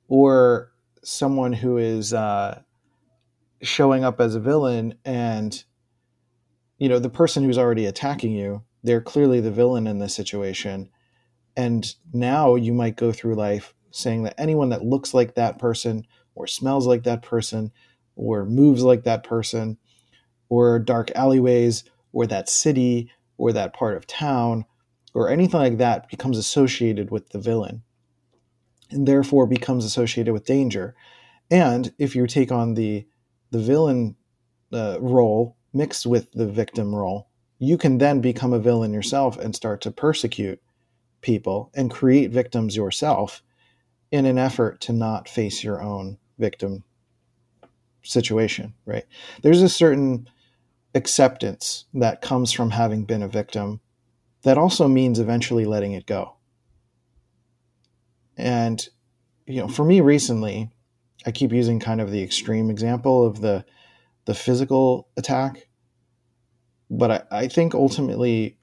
Or 0.07 0.71
someone 1.05 1.53
who 1.53 1.77
is 1.77 2.13
uh, 2.13 2.61
showing 3.61 4.03
up 4.03 4.19
as 4.19 4.35
a 4.35 4.39
villain 4.39 4.95
and, 5.05 5.63
you 6.77 6.89
know, 6.89 6.99
the 6.99 7.09
person 7.09 7.43
who's 7.43 7.57
already 7.57 7.85
attacking 7.85 8.31
you, 8.31 8.63
they're 8.83 9.01
clearly 9.01 9.39
the 9.39 9.51
villain 9.51 9.87
in 9.87 9.99
this 9.99 10.15
situation. 10.15 10.89
And 11.55 11.93
now 12.11 12.55
you 12.55 12.73
might 12.73 12.97
go 12.97 13.11
through 13.11 13.35
life 13.35 13.73
saying 13.91 14.23
that 14.23 14.39
anyone 14.39 14.69
that 14.69 14.83
looks 14.83 15.13
like 15.13 15.35
that 15.35 15.59
person 15.59 16.05
or 16.33 16.47
smells 16.47 16.85
like 16.85 17.03
that 17.03 17.21
person 17.21 17.71
or 18.15 18.45
moves 18.45 18.83
like 18.83 19.03
that 19.03 19.23
person 19.23 19.77
or 20.49 20.79
dark 20.79 21.11
alleyways 21.15 21.83
or 22.13 22.27
that 22.27 22.49
city 22.49 23.11
or 23.37 23.53
that 23.53 23.73
part 23.73 23.95
of 23.95 24.07
town 24.07 24.65
or 25.13 25.29
anything 25.29 25.59
like 25.59 25.77
that 25.77 26.09
becomes 26.09 26.37
associated 26.37 27.09
with 27.11 27.29
the 27.29 27.39
villain 27.39 27.83
and 28.91 29.07
therefore 29.07 29.47
becomes 29.47 29.85
associated 29.85 30.33
with 30.33 30.45
danger. 30.45 30.95
And 31.49 31.93
if 31.97 32.15
you 32.15 32.27
take 32.27 32.51
on 32.51 32.73
the 32.73 33.05
the 33.51 33.59
villain 33.59 34.15
uh, 34.73 34.97
role 34.99 35.55
mixed 35.73 36.05
with 36.05 36.31
the 36.31 36.47
victim 36.47 36.93
role, 36.93 37.29
you 37.59 37.77
can 37.77 37.99
then 37.99 38.19
become 38.19 38.53
a 38.53 38.59
villain 38.59 38.93
yourself 38.93 39.37
and 39.37 39.55
start 39.55 39.81
to 39.81 39.91
persecute 39.91 40.61
people 41.21 41.71
and 41.73 41.91
create 41.91 42.31
victims 42.31 42.75
yourself 42.75 43.41
in 44.11 44.25
an 44.25 44.37
effort 44.37 44.81
to 44.81 44.93
not 44.93 45.29
face 45.29 45.63
your 45.63 45.81
own 45.81 46.17
victim 46.37 46.83
situation, 48.03 48.73
right? 48.85 49.05
There's 49.41 49.61
a 49.61 49.69
certain 49.69 50.29
acceptance 50.93 51.85
that 51.93 52.21
comes 52.21 52.51
from 52.51 52.71
having 52.71 53.03
been 53.03 53.23
a 53.23 53.27
victim 53.27 53.81
that 54.43 54.57
also 54.57 54.87
means 54.87 55.19
eventually 55.19 55.65
letting 55.65 55.93
it 55.93 56.05
go. 56.05 56.35
And, 58.37 58.87
you 59.45 59.61
know, 59.61 59.67
for 59.67 59.83
me 59.83 60.01
recently, 60.01 60.71
I 61.25 61.31
keep 61.31 61.51
using 61.51 61.79
kind 61.79 62.01
of 62.01 62.11
the 62.11 62.21
extreme 62.21 62.69
example 62.69 63.25
of 63.25 63.41
the 63.41 63.65
the 64.25 64.33
physical 64.33 65.07
attack. 65.17 65.67
But 66.89 67.11
I, 67.11 67.23
I 67.31 67.47
think 67.47 67.73
ultimately 67.73 68.57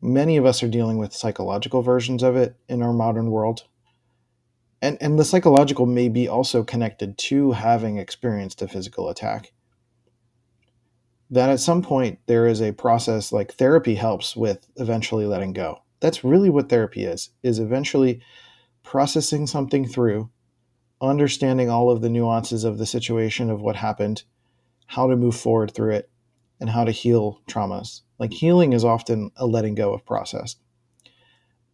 many 0.00 0.36
of 0.36 0.46
us 0.46 0.62
are 0.62 0.68
dealing 0.68 0.98
with 0.98 1.12
psychological 1.12 1.82
versions 1.82 2.22
of 2.22 2.36
it 2.36 2.56
in 2.68 2.82
our 2.82 2.92
modern 2.92 3.30
world. 3.30 3.64
And 4.80 4.96
and 5.00 5.18
the 5.18 5.24
psychological 5.24 5.86
may 5.86 6.08
be 6.08 6.28
also 6.28 6.62
connected 6.62 7.18
to 7.18 7.52
having 7.52 7.98
experienced 7.98 8.62
a 8.62 8.68
physical 8.68 9.08
attack. 9.08 9.52
That 11.30 11.50
at 11.50 11.60
some 11.60 11.82
point 11.82 12.20
there 12.26 12.46
is 12.46 12.62
a 12.62 12.72
process 12.72 13.32
like 13.32 13.52
therapy 13.52 13.96
helps 13.96 14.36
with 14.36 14.66
eventually 14.76 15.26
letting 15.26 15.52
go. 15.52 15.82
That's 16.00 16.24
really 16.24 16.48
what 16.48 16.68
therapy 16.68 17.04
is 17.04 17.30
is 17.42 17.58
eventually 17.58 18.22
processing 18.88 19.46
something 19.46 19.86
through 19.86 20.30
understanding 21.00 21.68
all 21.68 21.90
of 21.90 22.00
the 22.00 22.08
nuances 22.08 22.64
of 22.64 22.78
the 22.78 22.86
situation 22.86 23.50
of 23.50 23.60
what 23.60 23.76
happened 23.76 24.22
how 24.86 25.06
to 25.06 25.14
move 25.14 25.36
forward 25.36 25.70
through 25.74 25.92
it 25.92 26.10
and 26.58 26.70
how 26.70 26.84
to 26.84 26.90
heal 26.90 27.42
traumas 27.46 28.00
like 28.18 28.32
healing 28.32 28.72
is 28.72 28.84
often 28.84 29.30
a 29.36 29.46
letting 29.46 29.74
go 29.74 29.92
of 29.92 30.06
process 30.06 30.56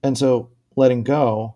and 0.02 0.18
so 0.18 0.50
letting 0.75 1.04
go 1.04 1.54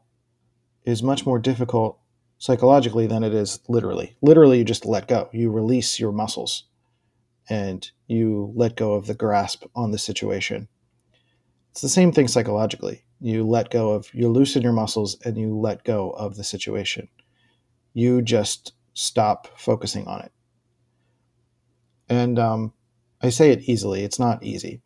is 0.85 1.03
much 1.03 1.27
more 1.27 1.41
difficult 1.41 1.99
psychologically 2.39 3.07
than 3.07 3.25
it 3.25 3.35
is 3.35 3.61
literally. 3.69 4.17
Literally, 4.23 4.59
you 4.59 4.65
just 4.65 4.87
let 4.87 5.09
go, 5.09 5.29
you 5.33 5.51
release 5.51 6.01
your 6.01 6.13
muscles, 6.13 6.65
and 7.51 7.91
you 8.07 8.53
let 8.55 8.77
go 8.77 8.95
of 8.95 9.07
the 9.07 9.15
grasp 9.15 9.65
on 9.75 9.91
the 9.91 9.99
situation. 9.99 10.69
It's 11.79 11.83
the 11.83 11.89
same 11.89 12.11
thing 12.11 12.27
psychologically. 12.27 13.05
You 13.21 13.47
let 13.47 13.71
go 13.71 13.93
of, 13.93 14.13
you 14.13 14.29
loosen 14.29 14.63
your 14.63 14.73
muscles 14.73 15.17
and 15.25 15.39
you 15.39 15.57
let 15.57 15.85
go 15.85 16.11
of 16.11 16.35
the 16.35 16.43
situation. 16.43 17.09
You 17.95 18.21
just 18.21 18.73
stop 18.95 19.47
focusing 19.57 20.05
on 20.09 20.23
it. 20.23 20.33
And 22.09 22.37
um, 22.37 22.73
I 23.23 23.29
say 23.29 23.53
it 23.53 23.69
easily, 23.69 24.03
it's 24.03 24.19
not 24.19 24.43
easy. 24.43 24.83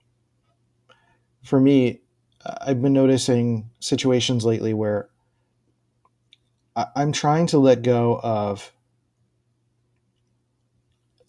For 1.42 1.58
me, 1.58 2.02
I've 2.44 2.82
been 2.82 2.92
noticing 2.92 3.70
situations 3.80 4.44
lately 4.44 4.74
where 4.74 5.08
I'm 6.76 7.12
trying 7.12 7.46
to 7.46 7.58
let 7.58 7.80
go 7.80 8.20
of 8.22 8.70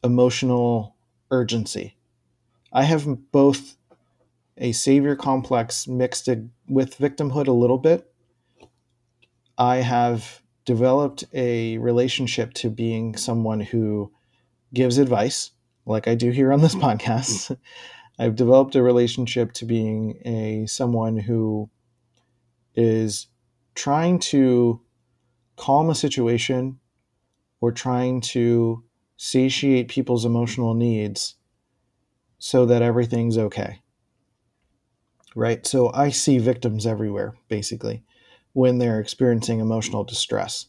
emotional 0.04 0.98
urgency. 1.32 1.96
I 2.74 2.84
have 2.84 3.32
both 3.32 3.78
a 4.58 4.72
savior 4.72 5.16
complex 5.16 5.88
mixed 5.88 6.30
with 6.68 6.98
victimhood 6.98 7.48
a 7.48 7.52
little 7.52 7.78
bit. 7.78 8.12
I 9.58 9.78
have 9.78 10.42
developed 10.66 11.26
a 11.34 11.78
relationship 11.78 12.54
to 12.54 12.70
being 12.70 13.16
someone 13.16 13.60
who 13.60 14.12
gives 14.74 14.98
advice, 14.98 15.52
like 15.86 16.08
I 16.08 16.16
do 16.16 16.32
here 16.32 16.52
on 16.54 16.62
this 16.62 16.76
podcast. 16.86 17.56
I've 18.20 18.36
developed 18.36 18.76
a 18.76 18.84
relationship 18.84 19.54
to 19.54 19.66
being 19.66 20.22
a 20.26 20.66
someone 20.68 21.18
who 21.18 21.70
is 22.76 23.28
trying 23.76 24.20
to 24.20 24.82
calm 25.56 25.90
a 25.90 25.96
situation 25.96 26.80
or 27.60 27.72
trying 27.72 28.22
to 28.22 28.84
satiate 29.18 29.88
people's 29.88 30.26
emotional 30.26 30.74
needs 30.74 31.36
so 32.38 32.66
that 32.66 32.82
everything's 32.82 33.38
okay. 33.38 33.83
Right? 35.36 35.66
So 35.66 35.92
I 35.94 36.10
see 36.10 36.38
victims 36.38 36.86
everywhere, 36.86 37.34
basically, 37.48 38.04
when 38.54 38.78
they're 38.78 39.00
experiencing 39.00 39.60
emotional 39.60 40.04
distress. 40.04 40.68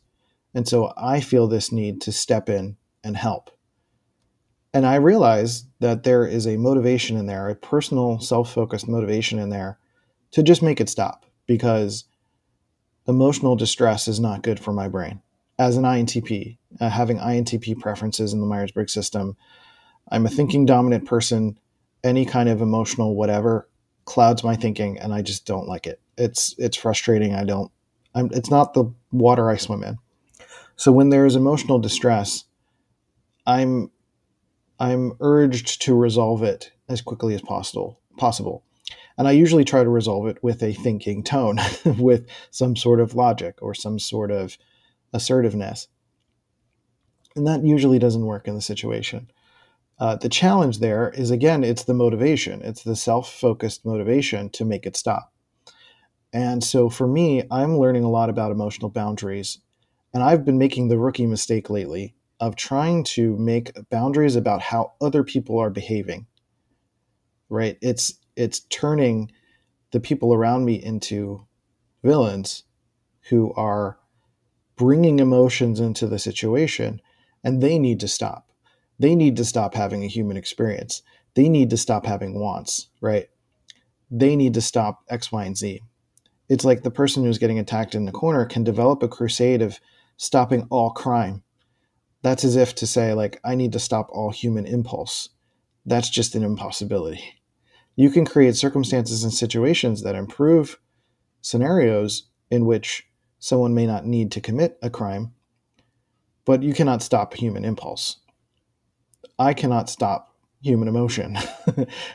And 0.55 0.67
so 0.67 0.93
I 0.97 1.21
feel 1.21 1.47
this 1.47 1.73
need 1.73 2.01
to 2.03 2.13
step 2.13 2.49
in 2.49 2.77
and 3.03 3.17
help. 3.17 3.51
And 4.73 4.87
I 4.87 4.97
realize 4.97 5.65
that 5.81 6.03
there 6.03 6.27
is 6.27 6.47
a 6.47 6.57
motivation 6.57 7.17
in 7.17 7.27
there, 7.27 7.49
a 7.49 7.55
personal, 7.55 8.19
self 8.19 8.53
focused 8.53 8.89
motivation 8.89 9.39
in 9.39 9.51
there 9.51 9.79
to 10.33 10.43
just 10.43 10.63
make 10.63 10.81
it 10.81 10.89
stop 10.89 11.25
because 11.47 12.05
emotional 13.07 13.55
distress 13.55 14.09
is 14.09 14.19
not 14.19 14.43
good 14.43 14.59
for 14.59 14.73
my 14.73 14.89
brain. 14.89 15.21
As 15.59 15.77
an 15.77 15.85
INTP, 15.85 16.59
uh, 16.81 16.89
having 16.89 17.19
INTP 17.19 17.79
preferences 17.79 18.33
in 18.33 18.41
the 18.41 18.47
Myers 18.47 18.73
Briggs 18.73 18.93
system, 18.93 19.37
I'm 20.11 20.27
a 20.27 20.31
thinking 20.31 20.67
dominant 20.67 21.07
person 21.07 21.59
any 22.03 22.25
kind 22.27 22.49
of 22.49 22.61
emotional 22.61 23.15
whatever 23.15 23.69
clouds 24.05 24.45
my 24.45 24.57
thinking 24.57 24.99
and 24.99 25.13
I 25.13 25.23
just 25.23 25.47
don't 25.47 25.69
like 25.69 25.87
it. 25.87 26.01
It's 26.17 26.55
it's 26.59 26.77
frustrating. 26.77 27.35
I 27.35 27.45
don't 27.45 27.71
I'm 28.15 28.31
it's 28.33 28.51
not 28.51 28.75
the 28.75 28.93
water 29.13 29.51
I 29.51 29.57
swim 29.57 29.83
in. 29.83 29.99
So 30.77 30.93
when 30.93 31.11
there 31.11 31.27
is 31.27 31.37
emotional 31.37 31.79
distress, 31.79 32.45
I'm 33.47 33.91
I'm 34.79 35.13
urged 35.21 35.83
to 35.83 35.95
resolve 35.95 36.43
it 36.43 36.73
as 36.89 37.01
quickly 37.01 37.35
as 37.35 37.43
possible 37.43 38.01
possible. 38.17 38.65
And 39.17 39.29
I 39.29 39.33
usually 39.33 39.65
try 39.65 39.85
to 39.85 39.91
resolve 39.91 40.27
it 40.27 40.43
with 40.43 40.63
a 40.63 40.73
thinking 40.73 41.23
tone, 41.23 41.59
with 41.99 42.27
some 42.51 42.75
sort 42.75 43.01
of 43.01 43.15
logic 43.15 43.57
or 43.63 43.75
some 43.75 43.99
sort 43.99 44.31
of 44.31 44.59
assertiveness. 45.13 45.89
And 47.37 47.47
that 47.47 47.65
usually 47.65 47.99
doesn't 47.99 48.25
work 48.25 48.49
in 48.49 48.55
the 48.55 48.61
situation. 48.61 49.31
Uh, 49.99 50.17
the 50.17 50.29
challenge 50.29 50.81
there 50.81 51.11
is 51.11 51.31
again, 51.31 51.63
it's 51.63 51.85
the 51.85 51.95
motivation, 51.95 52.63
it's 52.63 52.83
the 52.83 52.97
self 52.97 53.33
focused 53.33 53.87
motivation 53.87 54.51
to 54.51 54.65
make 54.65 54.87
it 54.87 54.97
stop. 54.97 55.33
And 56.33 56.65
so 56.65 56.89
for 56.91 57.07
me, 57.07 57.45
I'm 57.51 57.79
learning 57.79 58.03
a 58.03 58.11
lot 58.11 58.29
about 58.29 58.51
emotional 58.51 58.91
boundaries. 58.91 59.61
And 60.13 60.23
I've 60.23 60.45
been 60.45 60.59
making 60.59 60.89
the 60.89 60.99
rookie 60.99 61.27
mistake 61.27 61.71
lately 61.71 62.15
of 62.41 62.57
trying 62.57 63.05
to 63.05 63.37
make 63.37 63.73
boundaries 63.91 64.35
about 64.37 64.61
how 64.61 64.93
other 65.01 65.23
people 65.23 65.59
are 65.59 65.71
behaving. 65.71 66.27
Right? 67.49 67.79
It's 67.81 68.15
it's 68.37 68.61
turning 68.61 69.31
the 69.93 70.01
people 70.01 70.35
around 70.35 70.65
me 70.65 70.75
into 70.75 71.47
villains 72.03 72.65
who 73.29 73.53
are 73.55 73.99
bringing 74.77 75.21
emotions 75.21 75.79
into 75.79 76.09
the 76.09 76.19
situation 76.19 77.01
and 77.45 77.63
they 77.63 77.79
need 77.79 78.01
to 78.01 78.09
stop 78.09 78.44
they 78.99 79.15
need 79.15 79.37
to 79.37 79.45
stop 79.45 79.75
having 79.75 80.05
a 80.05 80.09
human 80.09 80.37
experience. 80.37 81.03
They 81.35 81.49
need 81.49 81.71
to 81.71 81.77
stop 81.77 82.07
having 82.07 82.39
wants, 82.39 82.89
right? 83.01 83.29
They 84.11 84.37
need 84.37 84.55
to 84.55 84.61
stop 84.61 85.03
X, 85.09 85.33
Y, 85.33 85.45
and 85.45 85.57
Z. 85.57 85.81
It's 86.49 86.65
like 86.65 86.83
the 86.83 86.91
person 86.91 87.25
who's 87.25 87.39
getting 87.39 87.59
attacked 87.59 87.95
in 87.95 88.05
the 88.05 88.13
corner 88.13 88.45
can 88.45 88.65
develop 88.65 89.03
a 89.03 89.09
crusade 89.09 89.63
of 89.63 89.81
stopping 90.17 90.67
all 90.71 90.91
crime. 90.91 91.43
That's 92.23 92.45
as 92.45 92.57
if 92.57 92.75
to 92.77 92.87
say, 92.87 93.13
like, 93.15 93.41
I 93.45 93.55
need 93.55 93.73
to 93.73 93.79
stop 93.79 94.09
all 94.11 94.31
human 94.31 94.67
impulse. 94.67 95.31
That's 95.85 96.09
just 96.09 96.35
an 96.35 96.43
impossibility. 96.43 97.23
You 97.97 98.11
can 98.11 98.25
create 98.25 98.57
circumstances 98.57 99.25
and 99.25 99.33
situations 99.33 100.03
that 100.03 100.15
improve 100.15 100.79
scenarios 101.41 102.25
in 102.51 102.67
which 102.67 103.07
someone 103.39 103.75
may 103.75 103.87
not 103.87 104.07
need 104.07 104.33
to 104.33 104.41
commit 104.41 104.79
a 104.83 104.91
crime, 104.91 105.35
but 106.45 106.63
you 106.63 106.73
cannot 106.73 107.03
stop 107.03 107.35
human 107.35 107.65
impulse. 107.65 108.19
I 109.39 109.55
cannot 109.55 109.89
stop 109.89 110.35
human 110.63 110.89
emotion. 110.89 111.37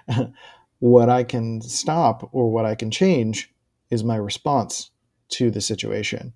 what 0.80 1.10
I 1.10 1.24
can 1.24 1.62
stop 1.62 2.30
or 2.32 2.50
what 2.50 2.66
I 2.66 2.76
can 2.76 2.92
change 2.92 3.54
is 3.90 4.04
my 4.04 4.16
response 4.16 4.92
to 5.30 5.52
the 5.52 5.62
situation. 5.62 6.34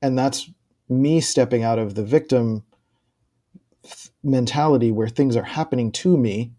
And 0.00 0.18
that's 0.18 0.50
me 0.88 1.20
stepping 1.20 1.62
out 1.64 1.78
of 1.78 1.94
the 1.94 2.04
victim 2.04 2.64
mentality 4.22 4.92
where 4.92 5.08
things 5.08 5.36
are 5.36 5.42
happening 5.42 5.90
to 5.92 6.16
me. 6.16 6.52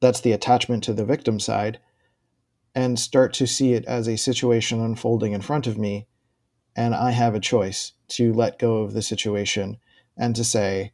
That's 0.00 0.20
the 0.20 0.32
attachment 0.32 0.84
to 0.84 0.92
the 0.92 1.04
victim 1.04 1.38
side. 1.38 1.78
And 2.74 2.98
start 2.98 3.34
to 3.34 3.46
see 3.46 3.74
it 3.74 3.84
as 3.84 4.08
a 4.08 4.16
situation 4.16 4.80
unfolding 4.80 5.32
in 5.32 5.42
front 5.42 5.66
of 5.66 5.78
me. 5.78 6.08
And 6.74 6.94
I 6.94 7.10
have 7.10 7.34
a 7.34 7.40
choice 7.40 7.92
to 8.08 8.32
let 8.32 8.58
go 8.58 8.78
of 8.78 8.94
the 8.94 9.02
situation 9.02 9.76
and 10.16 10.34
to 10.36 10.44
say 10.44 10.92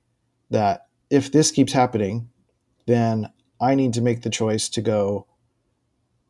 that 0.51 0.88
if 1.11 1.33
this 1.33 1.51
keeps 1.51 1.73
happening, 1.73 2.29
then 2.87 3.31
I 3.61 3.75
need 3.75 3.95
to 3.95 4.01
make 4.01 4.23
the 4.23 4.31
choice 4.31 4.69
to 4.71 4.81
go 4.81 5.27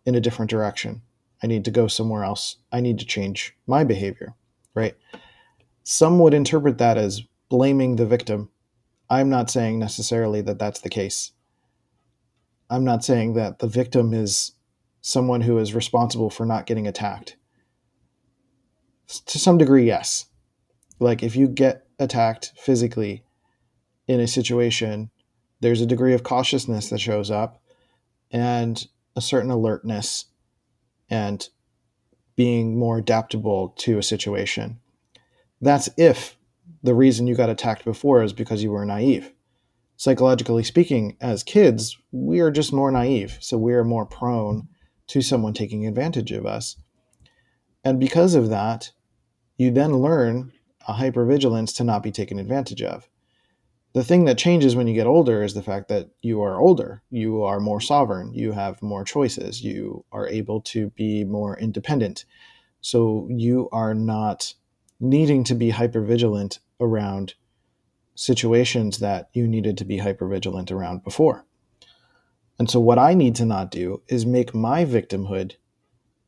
in 0.04 0.14
a 0.14 0.20
different 0.20 0.50
direction. 0.50 1.02
I 1.42 1.46
need 1.46 1.64
to 1.66 1.70
go 1.70 1.86
somewhere 1.86 2.24
else. 2.24 2.56
I 2.72 2.80
need 2.80 2.98
to 2.98 3.06
change 3.06 3.56
my 3.66 3.84
behavior, 3.84 4.34
right? 4.74 4.96
Some 5.84 6.18
would 6.18 6.34
interpret 6.34 6.78
that 6.78 6.98
as 6.98 7.22
blaming 7.48 7.96
the 7.96 8.06
victim. 8.06 8.50
I'm 9.10 9.30
not 9.30 9.50
saying 9.50 9.78
necessarily 9.78 10.40
that 10.42 10.58
that's 10.58 10.80
the 10.80 10.90
case. 10.90 11.32
I'm 12.70 12.84
not 12.84 13.04
saying 13.04 13.34
that 13.34 13.60
the 13.60 13.66
victim 13.66 14.12
is 14.12 14.52
someone 15.00 15.40
who 15.42 15.58
is 15.58 15.74
responsible 15.74 16.28
for 16.28 16.44
not 16.44 16.66
getting 16.66 16.86
attacked. 16.86 17.36
To 19.26 19.38
some 19.38 19.56
degree, 19.56 19.86
yes. 19.86 20.26
Like 20.98 21.22
if 21.22 21.34
you 21.36 21.48
get 21.48 21.86
attacked 21.98 22.52
physically, 22.56 23.24
in 24.08 24.20
a 24.20 24.26
situation, 24.26 25.10
there's 25.60 25.82
a 25.82 25.86
degree 25.86 26.14
of 26.14 26.22
cautiousness 26.22 26.88
that 26.88 26.98
shows 26.98 27.30
up 27.30 27.62
and 28.30 28.88
a 29.14 29.20
certain 29.20 29.50
alertness 29.50 30.24
and 31.10 31.48
being 32.34 32.78
more 32.78 32.98
adaptable 32.98 33.74
to 33.78 33.98
a 33.98 34.02
situation. 34.02 34.80
That's 35.60 35.88
if 35.96 36.36
the 36.82 36.94
reason 36.94 37.26
you 37.26 37.34
got 37.34 37.50
attacked 37.50 37.84
before 37.84 38.22
is 38.22 38.32
because 38.32 38.62
you 38.62 38.70
were 38.70 38.84
naive. 38.84 39.32
Psychologically 39.96 40.62
speaking, 40.62 41.16
as 41.20 41.42
kids, 41.42 41.98
we 42.12 42.38
are 42.40 42.52
just 42.52 42.72
more 42.72 42.90
naive. 42.90 43.36
So 43.40 43.58
we 43.58 43.74
are 43.74 43.84
more 43.84 44.06
prone 44.06 44.68
to 45.08 45.20
someone 45.22 45.54
taking 45.54 45.86
advantage 45.86 46.30
of 46.30 46.46
us. 46.46 46.76
And 47.82 47.98
because 47.98 48.34
of 48.34 48.48
that, 48.50 48.92
you 49.56 49.72
then 49.72 49.98
learn 49.98 50.52
a 50.86 50.94
hypervigilance 50.94 51.74
to 51.76 51.84
not 51.84 52.02
be 52.02 52.12
taken 52.12 52.38
advantage 52.38 52.82
of 52.82 53.08
the 53.98 54.04
thing 54.04 54.26
that 54.26 54.38
changes 54.38 54.76
when 54.76 54.86
you 54.86 54.94
get 54.94 55.08
older 55.08 55.42
is 55.42 55.54
the 55.54 55.62
fact 55.62 55.88
that 55.88 56.08
you 56.22 56.40
are 56.40 56.60
older. 56.60 57.02
You 57.10 57.42
are 57.42 57.58
more 57.58 57.80
sovereign. 57.80 58.32
You 58.32 58.52
have 58.52 58.80
more 58.80 59.02
choices. 59.02 59.64
You 59.64 60.04
are 60.12 60.28
able 60.28 60.60
to 60.72 60.90
be 60.90 61.24
more 61.24 61.58
independent. 61.58 62.24
So 62.80 63.26
you 63.28 63.68
are 63.72 63.94
not 63.94 64.54
needing 65.00 65.42
to 65.44 65.54
be 65.56 65.70
hyper 65.70 66.00
vigilant 66.00 66.60
around 66.78 67.34
situations 68.14 68.98
that 68.98 69.30
you 69.32 69.48
needed 69.48 69.76
to 69.78 69.84
be 69.84 69.98
hyper 69.98 70.28
vigilant 70.28 70.70
around 70.70 71.02
before. 71.02 71.44
And 72.60 72.70
so 72.70 72.78
what 72.78 72.98
i 73.00 73.14
need 73.14 73.34
to 73.36 73.44
not 73.44 73.72
do 73.72 74.02
is 74.06 74.24
make 74.24 74.54
my 74.54 74.84
victimhood 74.84 75.56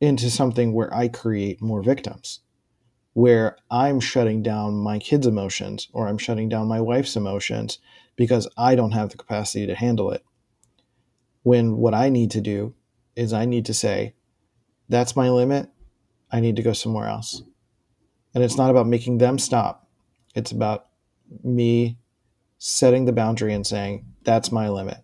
into 0.01 0.29
something 0.29 0.73
where 0.73 0.93
i 0.93 1.07
create 1.07 1.61
more 1.61 1.81
victims 1.83 2.41
where 3.13 3.57
I'm 3.69 3.99
shutting 3.99 4.41
down 4.41 4.75
my 4.75 4.99
kids' 4.99 5.27
emotions 5.27 5.89
or 5.93 6.07
I'm 6.07 6.17
shutting 6.17 6.49
down 6.49 6.67
my 6.67 6.79
wife's 6.79 7.15
emotions 7.15 7.79
because 8.15 8.47
I 8.57 8.75
don't 8.75 8.91
have 8.91 9.09
the 9.09 9.17
capacity 9.17 9.67
to 9.67 9.75
handle 9.75 10.11
it. 10.11 10.23
When 11.43 11.77
what 11.77 11.93
I 11.93 12.09
need 12.09 12.31
to 12.31 12.41
do 12.41 12.73
is 13.15 13.33
I 13.33 13.45
need 13.45 13.65
to 13.65 13.73
say, 13.73 14.13
that's 14.87 15.15
my 15.15 15.29
limit. 15.29 15.69
I 16.31 16.39
need 16.39 16.55
to 16.55 16.61
go 16.61 16.73
somewhere 16.73 17.07
else. 17.07 17.43
And 18.33 18.43
it's 18.43 18.57
not 18.57 18.69
about 18.69 18.87
making 18.87 19.17
them 19.17 19.37
stop, 19.39 19.87
it's 20.35 20.51
about 20.51 20.87
me 21.43 21.97
setting 22.57 23.05
the 23.05 23.11
boundary 23.11 23.53
and 23.53 23.65
saying, 23.65 24.05
that's 24.23 24.51
my 24.51 24.69
limit. 24.69 24.97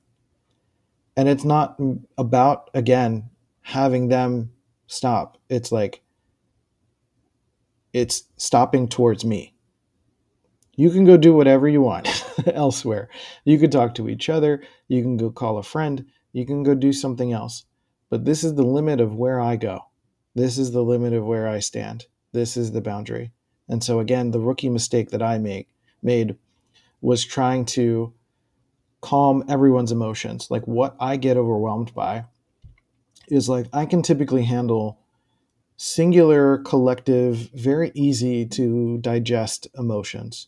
And 1.17 1.27
it's 1.27 1.43
not 1.43 1.79
about, 2.17 2.69
again, 2.73 3.29
having 3.61 4.07
them 4.07 4.51
stop. 4.85 5.39
It's 5.49 5.71
like, 5.71 6.03
it's 7.97 8.23
stopping 8.37 8.87
towards 8.87 9.25
me. 9.25 9.53
You 10.75 10.89
can 10.91 11.05
go 11.05 11.17
do 11.17 11.33
whatever 11.33 11.67
you 11.67 11.81
want. 11.81 12.07
elsewhere. 12.53 13.09
You 13.45 13.57
could 13.57 13.71
talk 13.71 13.95
to 13.95 14.09
each 14.09 14.29
other, 14.29 14.63
you 14.87 15.01
can 15.01 15.17
go 15.17 15.29
call 15.29 15.57
a 15.57 15.63
friend, 15.63 16.05
you 16.33 16.45
can 16.45 16.63
go 16.63 16.75
do 16.75 16.93
something 16.93 17.33
else. 17.33 17.65
But 18.09 18.25
this 18.25 18.43
is 18.43 18.55
the 18.55 18.63
limit 18.63 19.01
of 19.01 19.15
where 19.15 19.39
I 19.39 19.55
go. 19.55 19.81
This 20.35 20.57
is 20.57 20.71
the 20.71 20.83
limit 20.83 21.13
of 21.13 21.25
where 21.25 21.47
I 21.47 21.59
stand. 21.59 22.05
This 22.31 22.55
is 22.55 22.71
the 22.71 22.81
boundary. 22.81 23.31
And 23.67 23.83
so 23.83 23.99
again, 23.99 24.31
the 24.31 24.39
rookie 24.39 24.69
mistake 24.69 25.09
that 25.09 25.21
I 25.21 25.37
make 25.37 25.69
made 26.01 26.37
was 27.01 27.25
trying 27.25 27.65
to 27.65 28.13
calm 29.01 29.43
everyone's 29.49 29.91
emotions. 29.91 30.49
Like 30.49 30.65
what 30.67 30.95
I 30.99 31.17
get 31.17 31.37
overwhelmed 31.37 31.93
by 31.93 32.25
is 33.27 33.49
like 33.49 33.67
I 33.73 33.85
can 33.85 34.01
typically 34.01 34.43
handle 34.43 34.99
singular, 35.77 36.57
collective, 36.57 37.49
very 37.53 37.91
easy 37.93 38.45
to 38.47 38.97
digest 38.97 39.67
emotions. 39.77 40.47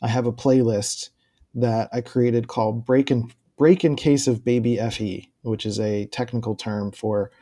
I 0.00 0.08
have 0.08 0.26
a 0.26 0.32
playlist 0.32 1.10
that 1.54 1.88
I 1.92 2.00
created 2.00 2.46
called 2.46 2.86
Break 2.86 3.10
in 3.10 3.32
Break 3.56 3.84
in 3.84 3.96
Case 3.96 4.28
of 4.28 4.44
Baby 4.44 4.76
FE, 4.76 5.32
which 5.42 5.66
is 5.66 5.80
a 5.80 6.06
technical 6.06 6.54
term 6.54 6.92
for 6.92 7.32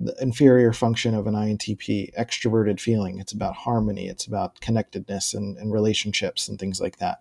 the 0.00 0.14
inferior 0.20 0.72
function 0.72 1.14
of 1.14 1.28
an 1.28 1.34
INTP, 1.34 2.12
extroverted 2.18 2.80
feeling. 2.80 3.20
It's 3.20 3.32
about 3.32 3.54
harmony, 3.54 4.08
it's 4.08 4.26
about 4.26 4.60
connectedness 4.60 5.32
and, 5.32 5.56
and 5.58 5.72
relationships 5.72 6.48
and 6.48 6.58
things 6.58 6.80
like 6.80 6.98
that. 6.98 7.20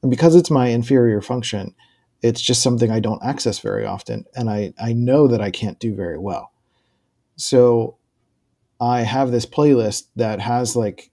And 0.00 0.12
because 0.12 0.36
it's 0.36 0.50
my 0.50 0.68
inferior 0.68 1.20
function, 1.20 1.74
it's 2.22 2.40
just 2.40 2.62
something 2.62 2.92
I 2.92 3.00
don't 3.00 3.22
access 3.24 3.58
very 3.58 3.84
often. 3.84 4.26
And 4.36 4.48
I, 4.48 4.72
I 4.80 4.92
know 4.92 5.26
that 5.26 5.40
I 5.40 5.50
can't 5.50 5.80
do 5.80 5.92
very 5.92 6.18
well. 6.18 6.52
So 7.34 7.96
I 8.80 9.00
have 9.00 9.30
this 9.30 9.46
playlist 9.46 10.08
that 10.16 10.40
has 10.40 10.76
like 10.76 11.10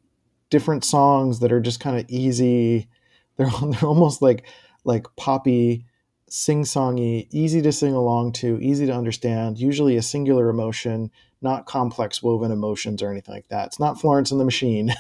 different 0.50 0.84
songs 0.84 1.40
that 1.40 1.52
are 1.52 1.62
just 1.62 1.80
kind 1.80 1.98
of 2.00 2.06
easy. 2.10 2.88
They're, 3.38 3.50
they're 3.50 3.90
almost 3.90 4.22
like 4.22 4.46
like 4.84 5.08
poppy, 5.16 5.88
sing-songy, 6.30 7.28
easy 7.32 7.64
to 7.64 7.72
sing 7.72 7.94
along 7.96 8.34
to, 8.34 8.60
easy 8.62 8.86
to 8.86 8.94
understand, 8.94 9.58
usually 9.58 9.98
a 9.98 10.04
singular 10.04 10.50
emotion, 10.50 11.10
not 11.42 11.66
complex 11.66 12.22
woven 12.22 12.52
emotions 12.52 13.02
or 13.02 13.10
anything 13.10 13.34
like 13.34 13.48
that. 13.48 13.68
It's 13.68 13.80
not 13.80 14.00
Florence 14.00 14.30
and 14.30 14.40
the 14.40 14.46
Machine. 14.46 14.94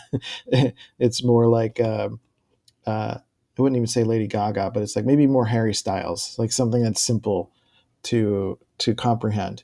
it's 0.98 1.24
more 1.24 1.48
like 1.48 1.80
uh, 1.80 2.10
uh, 2.88 3.18
I 3.58 3.62
wouldn't 3.62 3.78
even 3.78 3.88
say 3.88 4.04
Lady 4.04 4.28
Gaga, 4.28 4.72
but 4.74 4.82
it's 4.82 4.96
like 4.96 5.06
maybe 5.06 5.28
more 5.28 5.46
Harry 5.46 5.74
Styles, 5.74 6.36
like 6.40 6.52
something 6.52 6.82
that's 6.82 7.02
simple 7.02 7.52
to 8.04 8.58
to 8.80 8.96
comprehend. 8.96 9.64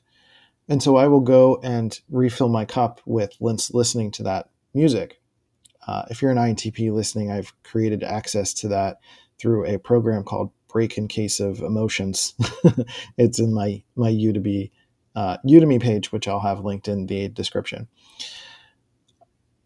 And 0.70 0.82
so 0.84 0.96
I 0.96 1.08
will 1.08 1.20
go 1.20 1.60
and 1.64 2.00
refill 2.10 2.48
my 2.48 2.64
cup 2.64 3.02
with 3.06 3.36
listening 3.40 4.12
to 4.12 4.24
that 4.24 4.50
music. 4.74 5.20
Uh, 5.88 6.06
if 6.12 6.22
you're 6.22 6.32
an 6.32 6.38
INTP 6.38 6.94
listening, 6.94 7.32
I've 7.32 7.52
created 7.64 8.04
access 8.04 8.54
to 8.56 8.68
that 8.68 9.00
through 9.40 9.66
a 9.66 9.80
program 9.80 10.24
called 10.24 10.52
Break 10.72 11.00
in 11.00 11.08
Case 11.08 11.40
of 11.40 11.62
Emotions. 11.62 12.36
it's 13.18 13.40
in 13.40 13.52
my 13.52 13.82
my 13.96 14.12
Udemy 14.12 14.70
uh, 15.16 15.38
Udemy 15.44 15.82
page, 15.82 16.12
which 16.12 16.28
I'll 16.28 16.40
have 16.40 16.64
linked 16.64 16.88
in 16.88 17.08
the 17.08 17.30
description. 17.30 17.88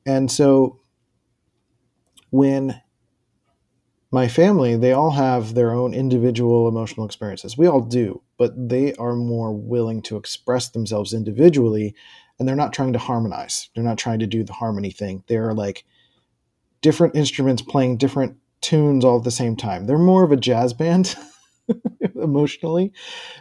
And 0.06 0.32
so 0.32 0.80
when 2.30 2.82
my 4.12 4.28
family, 4.28 4.78
they 4.78 4.94
all 4.94 5.12
have 5.12 5.56
their 5.56 5.74
own 5.74 5.94
individual 5.94 6.68
emotional 6.68 7.06
experiences. 7.06 7.58
We 7.58 7.68
all 7.68 7.82
do, 7.82 8.22
but 8.44 8.68
they 8.68 8.94
are 8.96 9.16
more 9.16 9.54
willing 9.54 10.02
to 10.02 10.18
express 10.18 10.68
themselves 10.68 11.14
individually 11.14 11.96
and 12.38 12.46
they're 12.46 12.58
not 12.58 12.74
trying 12.74 12.92
to 12.92 13.00
harmonize. 13.00 13.70
They're 13.74 13.86
not 13.86 13.98
trying 13.98 14.20
to 14.20 14.28
do 14.28 14.44
the 14.44 14.52
harmony 14.52 14.92
thing. 14.92 15.24
They're 15.28 15.54
like 15.54 15.86
different 16.82 17.16
instruments 17.16 17.62
playing 17.62 17.96
different 17.96 18.36
tunes 18.60 19.06
all 19.06 19.20
at 19.20 19.24
the 19.24 19.32
same 19.32 19.56
time. 19.56 19.86
They're 19.86 19.98
more 19.98 20.26
of 20.26 20.34
a 20.34 20.36
jazz 20.36 20.74
band 20.74 21.16
emotionally. 22.22 22.92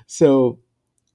So, 0.06 0.60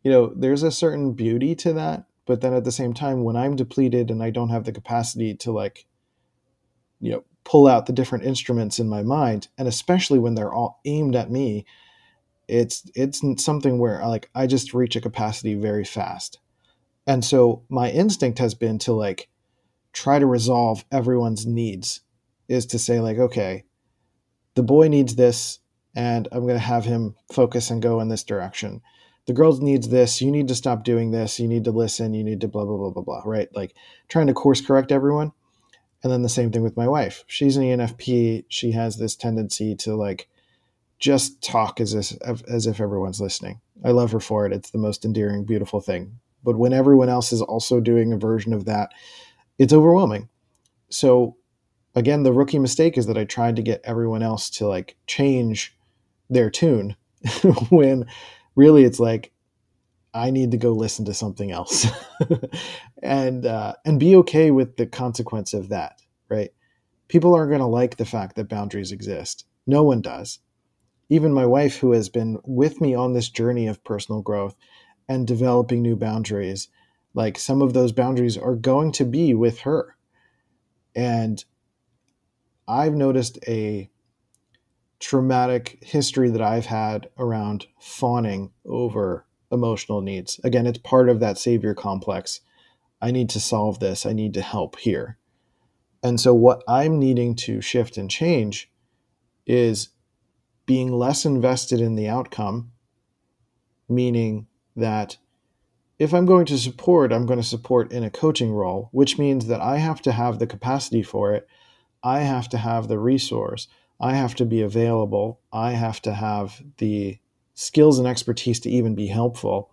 you 0.04 0.12
know, 0.12 0.34
there's 0.36 0.64
a 0.64 0.70
certain 0.70 1.14
beauty 1.14 1.56
to 1.56 1.72
that, 1.72 2.08
but 2.26 2.42
then 2.42 2.54
at 2.54 2.66
the 2.66 2.74
same 2.74 2.94
time 2.94 3.24
when 3.24 3.38
I'm 3.38 3.56
depleted 3.56 4.12
and 4.12 4.22
I 4.22 4.32
don't 4.32 4.50
have 4.50 4.66
the 4.66 4.74
capacity 4.74 5.34
to 5.36 5.54
like 5.54 5.86
you 7.00 7.14
know 7.14 7.24
pull 7.46 7.68
out 7.68 7.86
the 7.86 7.94
different 7.94 8.26
instruments 8.26 8.80
in 8.80 8.90
my 8.90 9.02
mind 9.02 9.48
and 9.58 9.66
especially 9.66 10.20
when 10.20 10.36
they're 10.36 10.54
all 10.54 10.82
aimed 10.84 11.16
at 11.16 11.32
me 11.32 11.66
it's 12.48 12.90
it's 12.96 13.22
something 13.44 13.78
where 13.78 14.06
like 14.08 14.30
i 14.34 14.48
just 14.48 14.74
reach 14.74 14.96
a 14.96 15.02
capacity 15.02 15.54
very 15.54 15.84
fast. 15.84 16.40
And 17.06 17.24
so 17.24 17.64
my 17.70 17.90
instinct 17.90 18.40
has 18.40 18.54
been 18.54 18.80
to 18.80 18.94
like 18.94 19.30
try 19.94 20.20
to 20.20 20.26
resolve 20.26 20.86
everyone's 20.92 21.46
needs 21.46 22.02
is 22.48 22.66
to 22.68 22.80
say 22.80 23.00
like 23.00 23.18
okay 23.18 23.64
the 24.56 24.64
boy 24.64 24.88
needs 24.88 25.16
this 25.16 25.60
and 25.96 26.28
i'm 26.32 26.42
going 26.42 26.54
to 26.54 26.60
have 26.60 26.86
him 26.86 27.16
focus 27.32 27.70
and 27.70 27.82
go 27.82 28.00
in 28.00 28.10
this 28.10 28.24
direction. 28.24 28.82
The 29.26 29.34
girl 29.34 29.58
needs 29.58 29.90
this. 29.90 30.22
You 30.22 30.32
need 30.32 30.48
to 30.48 30.56
stop 30.56 30.86
doing 30.86 31.12
this. 31.12 31.38
You 31.38 31.50
need 31.50 31.66
to 31.66 31.72
listen. 31.72 32.14
You 32.14 32.24
need 32.24 32.40
to 32.42 32.48
blah 32.48 32.64
blah 32.64 32.78
blah 32.78 32.92
blah 32.92 33.04
blah 33.04 33.22
right? 33.26 33.50
Like 33.54 33.76
trying 34.08 34.28
to 34.28 34.34
course 34.34 34.62
correct 34.62 34.92
everyone. 34.92 35.34
And 36.04 36.14
then 36.14 36.22
the 36.22 36.30
same 36.30 36.52
thing 36.52 36.62
with 36.62 36.78
my 36.78 36.88
wife. 36.88 37.26
She's 37.28 37.58
an 37.58 37.64
ENFP. 37.64 38.46
She 38.48 38.72
has 38.72 38.98
this 38.98 39.16
tendency 39.16 39.76
to 39.78 39.96
like 39.96 40.30
just 41.00 41.42
talk 41.44 41.80
as 41.80 41.94
if, 41.94 42.42
as 42.48 42.68
if 42.68 42.80
everyone's 42.80 43.22
listening. 43.22 43.62
I 43.84 43.92
love 43.92 44.12
her 44.12 44.20
for 44.20 44.46
it. 44.46 44.54
It's 44.54 44.72
the 44.72 44.78
most 44.78 45.06
endearing, 45.06 45.46
beautiful 45.46 45.80
thing. 45.80 46.20
But 46.44 46.58
when 46.58 46.74
everyone 46.74 47.10
else 47.10 47.32
is 47.32 47.42
also 47.42 47.80
doing 47.80 48.14
a 48.14 48.18
version 48.18 48.54
of 48.54 48.66
that, 48.66 48.92
it's 49.60 49.74
overwhelming. 49.74 50.30
So 50.90 51.36
again, 51.96 52.24
the 52.24 52.34
rookie 52.34 52.60
mistake 52.60 52.98
is 52.98 53.08
that 53.08 53.18
I 53.18 53.26
tried 53.26 53.56
to 53.58 53.62
get 53.62 53.82
everyone 53.84 54.24
else 54.24 54.50
to 54.52 54.68
like 54.68 54.96
change 55.08 55.76
their 56.30 56.50
tune 56.50 56.96
when 57.70 58.06
really 58.56 58.84
it's 58.84 59.00
like 59.00 59.32
I 60.14 60.32
need 60.32 60.52
to 60.52 60.58
go 60.58 60.72
listen 60.72 61.06
to 61.06 61.14
something 61.14 61.52
else, 61.52 61.86
and 63.04 63.46
uh, 63.46 63.74
and 63.86 64.00
be 64.00 64.16
okay 64.18 64.52
with 64.52 64.78
the 64.78 64.88
consequence 64.88 65.54
of 65.54 65.70
that. 65.70 66.02
Right? 66.30 66.52
People 67.08 67.36
aren't 67.36 67.52
going 67.52 67.62
to 67.62 67.68
like 67.68 67.98
the 67.98 68.06
fact 68.06 68.36
that 68.36 68.50
boundaries 68.50 68.92
exist. 68.92 69.46
No 69.68 69.84
one 69.84 70.02
does. 70.02 70.40
Even 71.10 71.34
my 71.34 71.46
wife, 71.46 71.78
who 71.78 71.92
has 71.94 72.10
been 72.10 72.40
with 72.44 72.82
me 72.82 72.94
on 72.94 73.14
this 73.14 73.30
journey 73.30 73.68
of 73.68 73.84
personal 73.84 74.22
growth 74.22 74.56
and 75.08 75.26
developing 75.26 75.82
new 75.82 75.96
boundaries, 75.96 76.68
like 77.14 77.40
some 77.40 77.62
of 77.62 77.74
those 77.74 77.92
boundaries 77.92 78.38
are 78.38 78.56
going 78.56 78.92
to 78.94 79.06
be 79.06 79.34
with 79.34 79.60
her, 79.60 79.96
and 80.96 81.44
I've 82.68 82.94
noticed 82.94 83.40
a 83.48 83.90
traumatic 85.00 85.78
history 85.82 86.30
that 86.30 86.42
I've 86.42 86.66
had 86.66 87.10
around 87.18 87.68
fawning 87.80 88.52
over 88.66 89.26
emotional 89.52 90.02
needs. 90.02 90.40
Again, 90.44 90.68
it's 90.68 90.80
part 90.80 91.08
of 91.08 91.20
that 91.20 91.38
savior 91.38 91.74
complex. 91.74 92.42
I 93.02 93.12
need 93.12 93.30
to 93.30 93.40
solve 93.40 93.80
this. 93.80 94.06
I 94.06 94.14
need 94.14 94.34
to 94.34 94.42
help 94.42 94.78
here. 94.80 95.18
And 96.04 96.20
so, 96.20 96.34
what 96.34 96.64
I'm 96.68 97.00
needing 97.00 97.36
to 97.36 97.62
shift 97.62 97.98
and 97.98 98.10
change 98.10 98.72
is 99.46 99.90
being 100.68 100.92
less 100.92 101.26
invested 101.26 101.82
in 101.82 101.96
the 101.96 102.08
outcome, 102.08 102.72
meaning 103.90 104.46
that 104.76 105.18
if 105.98 106.14
I'm 106.14 106.28
going 106.28 106.46
to 106.48 106.58
support, 106.60 107.12
I'm 107.12 107.26
going 107.26 107.40
to 107.40 107.46
support 107.46 107.92
in 107.92 108.04
a 108.04 108.12
coaching 108.12 108.54
role, 108.54 108.90
which 108.92 109.18
means 109.18 109.48
that 109.48 109.62
I 109.62 109.78
have 109.78 110.02
to 110.04 110.12
have 110.12 110.38
the 110.38 110.46
capacity 110.46 111.02
for 111.02 111.34
it. 111.34 111.48
I 112.04 112.20
have 112.20 112.48
to 112.50 112.58
have 112.58 112.88
the 112.88 113.00
resource. 113.00 113.68
I 114.00 114.14
have 114.14 114.36
to 114.36 114.46
be 114.46 114.62
available. 114.62 115.40
I 115.52 115.72
have 115.72 116.02
to 116.04 116.14
have 116.14 116.62
the 116.78 117.18
skills 117.56 117.98
and 117.98 118.08
expertise 118.08 118.60
to 118.60 118.70
even 118.70 118.94
be 118.94 119.08
helpful 119.08 119.72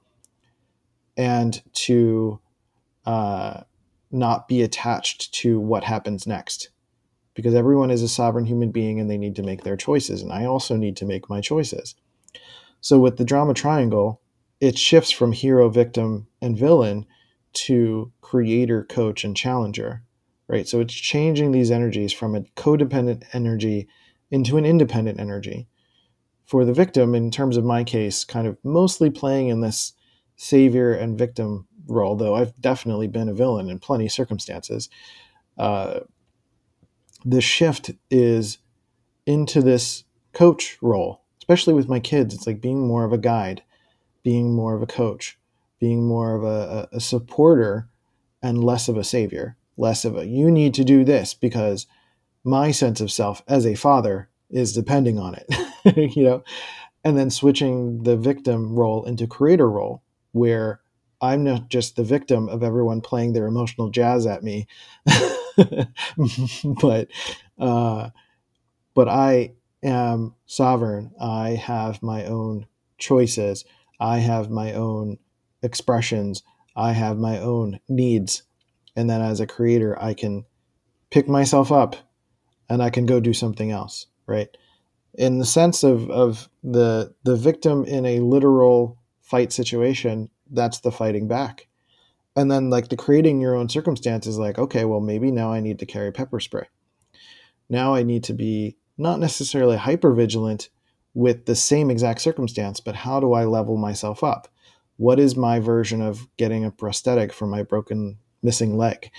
and 1.16 1.60
to 1.74 2.40
uh, 3.04 3.60
not 4.10 4.48
be 4.48 4.62
attached 4.62 5.34
to 5.34 5.60
what 5.60 5.84
happens 5.84 6.26
next 6.26 6.70
because 7.34 7.54
everyone 7.54 7.90
is 7.90 8.02
a 8.02 8.08
sovereign 8.08 8.46
human 8.46 8.70
being 8.70 9.00
and 9.00 9.10
they 9.10 9.18
need 9.18 9.36
to 9.36 9.42
make 9.42 9.62
their 9.62 9.76
choices 9.76 10.22
and 10.22 10.32
i 10.32 10.44
also 10.44 10.76
need 10.76 10.96
to 10.96 11.04
make 11.04 11.28
my 11.28 11.40
choices 11.40 11.94
so 12.80 12.98
with 12.98 13.16
the 13.16 13.24
drama 13.24 13.54
triangle 13.54 14.20
it 14.60 14.78
shifts 14.78 15.10
from 15.10 15.32
hero 15.32 15.68
victim 15.68 16.26
and 16.40 16.58
villain 16.58 17.06
to 17.52 18.12
creator 18.20 18.84
coach 18.84 19.24
and 19.24 19.36
challenger 19.36 20.02
right 20.48 20.68
so 20.68 20.80
it's 20.80 20.94
changing 20.94 21.52
these 21.52 21.70
energies 21.70 22.12
from 22.12 22.34
a 22.34 22.40
codependent 22.56 23.24
energy 23.32 23.88
into 24.30 24.56
an 24.56 24.64
independent 24.64 25.20
energy 25.20 25.68
for 26.46 26.64
the 26.64 26.72
victim, 26.72 27.14
in 27.14 27.30
terms 27.30 27.56
of 27.56 27.64
my 27.64 27.84
case, 27.84 28.24
kind 28.24 28.46
of 28.46 28.58
mostly 28.62 29.10
playing 29.10 29.48
in 29.48 29.60
this 29.60 29.92
savior 30.36 30.92
and 30.92 31.18
victim 31.18 31.66
role, 31.86 32.16
though 32.16 32.34
I've 32.34 32.58
definitely 32.60 33.08
been 33.08 33.28
a 33.28 33.34
villain 33.34 33.68
in 33.68 33.78
plenty 33.78 34.06
of 34.06 34.12
circumstances. 34.12 34.88
Uh, 35.56 36.00
the 37.24 37.40
shift 37.40 37.92
is 38.10 38.58
into 39.26 39.62
this 39.62 40.04
coach 40.32 40.76
role, 40.82 41.22
especially 41.38 41.74
with 41.74 41.88
my 41.88 42.00
kids. 42.00 42.34
It's 42.34 42.46
like 42.46 42.60
being 42.60 42.86
more 42.86 43.04
of 43.04 43.12
a 43.12 43.18
guide, 43.18 43.62
being 44.22 44.54
more 44.54 44.74
of 44.74 44.82
a 44.82 44.86
coach, 44.86 45.38
being 45.80 46.06
more 46.06 46.34
of 46.34 46.44
a, 46.44 46.88
a 46.92 47.00
supporter, 47.00 47.88
and 48.42 48.62
less 48.62 48.88
of 48.88 48.96
a 48.98 49.04
savior, 49.04 49.56
less 49.78 50.04
of 50.04 50.16
a 50.16 50.26
you 50.26 50.50
need 50.50 50.74
to 50.74 50.84
do 50.84 51.02
this 51.02 51.32
because 51.32 51.86
my 52.44 52.70
sense 52.70 53.00
of 53.00 53.10
self 53.10 53.42
as 53.48 53.64
a 53.64 53.74
father 53.74 54.28
is 54.50 54.74
depending 54.74 55.18
on 55.18 55.34
it, 55.34 56.14
you 56.14 56.24
know, 56.24 56.44
and 57.02 57.16
then 57.16 57.30
switching 57.30 58.02
the 58.02 58.16
victim 58.16 58.74
role 58.76 59.04
into 59.04 59.26
creator 59.26 59.68
role 59.68 60.02
where 60.32 60.80
I'm 61.22 61.42
not 61.42 61.70
just 61.70 61.96
the 61.96 62.04
victim 62.04 62.48
of 62.50 62.62
everyone 62.62 63.00
playing 63.00 63.32
their 63.32 63.46
emotional 63.46 63.88
jazz 63.88 64.26
at 64.26 64.42
me, 64.42 64.66
but 66.80 67.08
uh, 67.58 68.10
but 68.94 69.08
I 69.08 69.52
am 69.82 70.34
sovereign. 70.46 71.12
I 71.20 71.50
have 71.50 72.02
my 72.02 72.24
own 72.24 72.66
choices. 72.98 73.64
I 74.00 74.18
have 74.18 74.50
my 74.50 74.72
own 74.72 75.18
expressions. 75.62 76.42
I 76.76 76.92
have 76.92 77.16
my 77.18 77.38
own 77.38 77.80
needs. 77.88 78.42
And 78.96 79.08
then 79.08 79.20
as 79.20 79.40
a 79.40 79.46
creator, 79.46 80.00
I 80.00 80.14
can 80.14 80.44
pick 81.10 81.28
myself 81.28 81.70
up 81.70 81.96
and 82.68 82.82
I 82.82 82.90
can 82.90 83.06
go 83.06 83.20
do 83.20 83.32
something 83.32 83.70
else, 83.70 84.06
right? 84.26 84.48
In 85.14 85.38
the 85.38 85.46
sense 85.46 85.84
of, 85.84 86.10
of 86.10 86.48
the 86.62 87.14
the 87.22 87.36
victim 87.36 87.84
in 87.84 88.04
a 88.04 88.20
literal 88.20 88.98
fight 89.20 89.52
situation, 89.52 90.30
that's 90.50 90.80
the 90.80 90.90
fighting 90.90 91.28
back. 91.28 91.68
And 92.36 92.50
then 92.50 92.70
like 92.70 92.88
the 92.88 92.96
creating 92.96 93.40
your 93.40 93.54
own 93.54 93.68
circumstances, 93.68 94.38
like, 94.38 94.58
okay, 94.58 94.84
well 94.84 95.00
maybe 95.00 95.30
now 95.30 95.52
I 95.52 95.60
need 95.60 95.78
to 95.78 95.86
carry 95.86 96.12
pepper 96.12 96.40
spray. 96.40 96.66
Now 97.68 97.94
I 97.94 98.02
need 98.02 98.24
to 98.24 98.34
be 98.34 98.76
not 98.98 99.20
necessarily 99.20 99.76
hyper 99.76 100.12
vigilant 100.12 100.68
with 101.14 101.46
the 101.46 101.54
same 101.54 101.90
exact 101.90 102.20
circumstance, 102.20 102.80
but 102.80 102.96
how 102.96 103.20
do 103.20 103.32
I 103.32 103.44
level 103.44 103.76
myself 103.76 104.24
up? 104.24 104.48
What 104.96 105.18
is 105.18 105.36
my 105.36 105.60
version 105.60 106.02
of 106.02 106.28
getting 106.36 106.64
a 106.64 106.70
prosthetic 106.70 107.32
for 107.32 107.46
my 107.46 107.62
broken 107.62 108.18
missing 108.42 108.76
leg? 108.76 109.10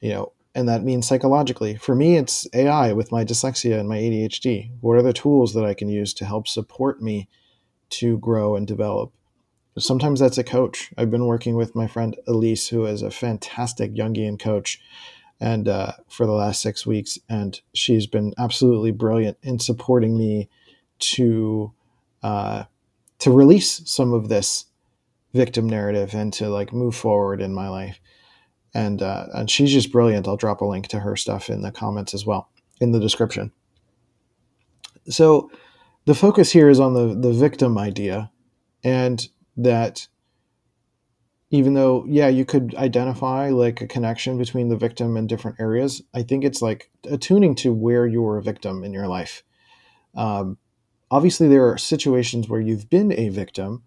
You 0.00 0.10
know, 0.10 0.32
and 0.54 0.68
that 0.68 0.82
means 0.82 1.06
psychologically. 1.06 1.76
For 1.76 1.94
me, 1.94 2.16
it's 2.16 2.46
AI 2.52 2.92
with 2.92 3.12
my 3.12 3.24
dyslexia 3.24 3.78
and 3.78 3.88
my 3.88 3.98
ADHD. 3.98 4.70
What 4.80 4.96
are 4.96 5.02
the 5.02 5.12
tools 5.12 5.54
that 5.54 5.64
I 5.64 5.74
can 5.74 5.88
use 5.88 6.12
to 6.14 6.24
help 6.24 6.48
support 6.48 7.02
me 7.02 7.28
to 7.90 8.18
grow 8.18 8.56
and 8.56 8.66
develop? 8.66 9.12
Sometimes 9.78 10.20
that's 10.20 10.38
a 10.38 10.44
coach. 10.44 10.92
I've 10.98 11.10
been 11.10 11.26
working 11.26 11.56
with 11.56 11.74
my 11.74 11.86
friend 11.86 12.16
Elise, 12.26 12.68
who 12.68 12.86
is 12.86 13.02
a 13.02 13.10
fantastic 13.10 13.94
Jungian 13.94 14.38
coach, 14.38 14.80
and 15.40 15.68
uh, 15.68 15.92
for 16.08 16.26
the 16.26 16.32
last 16.32 16.60
six 16.60 16.86
weeks, 16.86 17.18
and 17.28 17.60
she's 17.72 18.06
been 18.06 18.34
absolutely 18.38 18.90
brilliant 18.90 19.38
in 19.42 19.58
supporting 19.58 20.18
me 20.18 20.48
to 20.98 21.72
uh, 22.22 22.64
to 23.20 23.30
release 23.30 23.82
some 23.90 24.12
of 24.12 24.28
this 24.28 24.66
victim 25.32 25.68
narrative 25.68 26.14
and 26.14 26.32
to 26.32 26.48
like 26.48 26.72
move 26.72 26.94
forward 26.94 27.40
in 27.40 27.54
my 27.54 27.68
life 27.68 28.00
and 28.74 29.02
uh, 29.02 29.26
and 29.34 29.50
she's 29.50 29.72
just 29.72 29.92
brilliant. 29.92 30.28
I'll 30.28 30.36
drop 30.36 30.60
a 30.60 30.64
link 30.64 30.88
to 30.88 31.00
her 31.00 31.16
stuff 31.16 31.50
in 31.50 31.62
the 31.62 31.72
comments 31.72 32.14
as 32.14 32.24
well 32.24 32.48
in 32.80 32.92
the 32.92 33.00
description. 33.00 33.52
So 35.08 35.50
the 36.04 36.14
focus 36.14 36.52
here 36.52 36.68
is 36.68 36.80
on 36.80 36.94
the 36.94 37.14
the 37.14 37.32
victim 37.32 37.78
idea, 37.78 38.30
and 38.84 39.26
that 39.56 40.08
even 41.50 41.74
though 41.74 42.04
yeah 42.06 42.28
you 42.28 42.44
could 42.44 42.74
identify 42.76 43.50
like 43.50 43.80
a 43.80 43.86
connection 43.86 44.38
between 44.38 44.68
the 44.68 44.76
victim 44.76 45.16
and 45.16 45.28
different 45.28 45.60
areas, 45.60 46.02
I 46.14 46.22
think 46.22 46.44
it's 46.44 46.62
like 46.62 46.90
attuning 47.04 47.54
to 47.56 47.72
where 47.72 48.06
you're 48.06 48.38
a 48.38 48.42
victim 48.42 48.84
in 48.84 48.92
your 48.92 49.08
life. 49.08 49.42
Um, 50.14 50.58
obviously, 51.10 51.48
there 51.48 51.70
are 51.70 51.78
situations 51.78 52.48
where 52.48 52.60
you've 52.60 52.90
been 52.90 53.12
a 53.12 53.28
victim, 53.28 53.82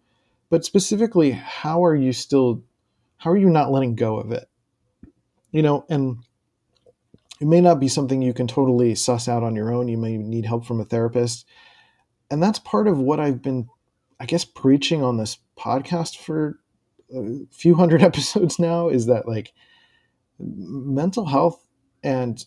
but 0.49 0.65
specifically, 0.65 1.31
how 1.31 1.83
are 1.85 1.95
you 1.95 2.13
still? 2.13 2.63
How 3.17 3.31
are 3.31 3.37
you 3.37 3.49
not 3.49 3.71
letting 3.71 3.95
go 3.95 4.19
of 4.19 4.31
it? 4.31 4.49
you 5.53 5.61
know, 5.61 5.85
and 5.87 6.17
it 7.39 7.47
may 7.47 7.61
not 7.61 7.79
be 7.79 7.87
something 7.87 8.21
you 8.21 8.33
can 8.33 8.47
totally 8.47 8.95
suss 8.95 9.29
out 9.29 9.43
on 9.43 9.55
your 9.55 9.71
own. 9.71 9.87
You 9.87 9.97
may 9.97 10.17
need 10.17 10.45
help 10.45 10.65
from 10.65 10.81
a 10.81 10.85
therapist. 10.85 11.47
And 12.29 12.43
that's 12.43 12.59
part 12.59 12.87
of 12.87 12.97
what 12.97 13.19
I've 13.19 13.41
been, 13.41 13.69
I 14.23 14.25
guess, 14.25 14.45
preaching 14.45 15.03
on 15.03 15.17
this 15.17 15.37
podcast 15.57 16.15
for 16.15 16.57
a 17.13 17.41
few 17.51 17.75
hundred 17.75 18.01
episodes 18.09 18.57
now 18.57 18.87
is 18.87 19.07
that 19.07 19.27
like 19.27 19.51
mental 20.39 21.25
health 21.25 21.67
and 22.01 22.45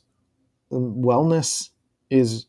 wellness 0.73 1.69
is 2.09 2.47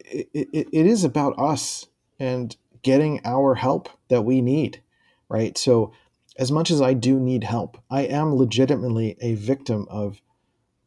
it, 0.00 0.28
it, 0.32 0.68
it 0.72 0.86
is 0.86 1.04
about 1.04 1.38
us 1.38 1.86
and 2.18 2.56
getting 2.82 3.20
our 3.24 3.54
help 3.54 3.88
that 4.08 4.22
we 4.22 4.40
need 4.40 4.82
right 5.28 5.56
so 5.56 5.92
as 6.36 6.50
much 6.50 6.70
as 6.70 6.80
I 6.80 6.94
do 6.94 7.20
need 7.20 7.44
help, 7.44 7.76
I 7.90 8.02
am 8.02 8.34
legitimately 8.34 9.16
a 9.20 9.34
victim 9.34 9.86
of 9.90 10.20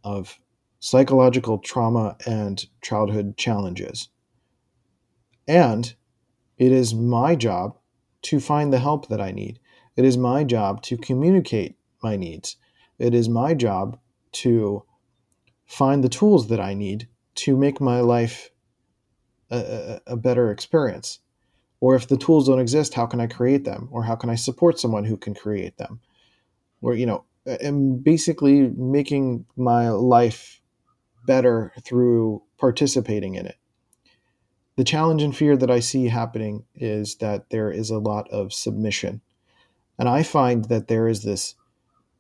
of 0.04 0.40
psychological 0.80 1.60
trauma 1.60 2.18
and 2.26 2.66
childhood 2.82 3.38
challenges. 3.38 4.10
And 5.48 5.94
it 6.64 6.72
is 6.72 6.94
my 6.94 7.36
job 7.36 7.78
to 8.22 8.40
find 8.40 8.72
the 8.72 8.80
help 8.80 9.10
that 9.10 9.20
I 9.20 9.32
need. 9.32 9.60
It 9.98 10.06
is 10.06 10.18
my 10.18 10.46
job 10.46 10.82
to 10.84 10.98
communicate 10.98 11.76
my 12.02 12.16
needs. 12.16 12.56
It 13.00 13.14
is 13.14 13.28
my 13.28 13.54
job 13.54 14.00
to 14.44 14.86
find 15.66 16.02
the 16.02 16.10
tools 16.10 16.48
that 16.48 16.62
I 16.62 16.74
need 16.74 17.10
to 17.36 17.58
make 17.58 17.82
my 17.82 18.00
life 18.00 18.50
a, 19.52 20.00
a, 20.08 20.16
better 20.16 20.52
experience. 20.52 21.20
Or 21.82 21.96
if 21.96 22.08
the 22.08 22.18
tools 22.18 22.48
don't 22.48 22.60
exist, 22.60 22.94
how 22.94 23.08
can 23.08 23.20
I 23.20 23.28
create 23.28 23.66
them? 23.66 23.90
Or 23.92 24.04
how 24.04 24.16
can 24.16 24.30
I 24.30 24.36
support 24.36 24.80
someone 24.80 25.04
who 25.04 25.18
can 25.18 25.34
create 25.34 25.78
them? 25.78 26.00
Or, 26.82 26.96
you 26.96 27.06
know, 27.06 27.26
and 27.46 28.02
basically 28.02 28.70
making 28.70 29.46
my 29.58 29.90
life 29.90 30.62
better 31.28 31.74
through 31.84 32.42
participating 32.58 33.36
in 33.36 33.48
it. 33.48 33.58
The 34.76 34.84
challenge 34.84 35.22
and 35.22 35.36
fear 35.36 35.56
that 35.58 35.70
I 35.70 35.80
see 35.80 36.08
happening 36.08 36.66
is 36.74 37.16
that 37.18 37.50
there 37.50 37.72
is 37.72 37.90
a 37.90 38.00
lot 38.00 38.30
of 38.30 38.54
submission. 38.54 39.22
And 40.00 40.10
I 40.10 40.24
find 40.24 40.66
that 40.66 40.88
there 40.88 41.08
is 41.08 41.24
this 41.24 41.56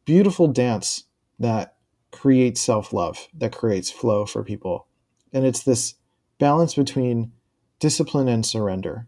beautiful 0.05 0.47
dance 0.47 1.05
that 1.39 1.75
creates 2.11 2.61
self 2.61 2.93
love, 2.93 3.27
that 3.33 3.55
creates 3.55 3.89
flow 3.89 4.25
for 4.25 4.43
people. 4.43 4.87
And 5.33 5.45
it's 5.45 5.63
this 5.63 5.95
balance 6.37 6.75
between 6.75 7.31
discipline 7.79 8.27
and 8.27 8.45
surrender 8.45 9.07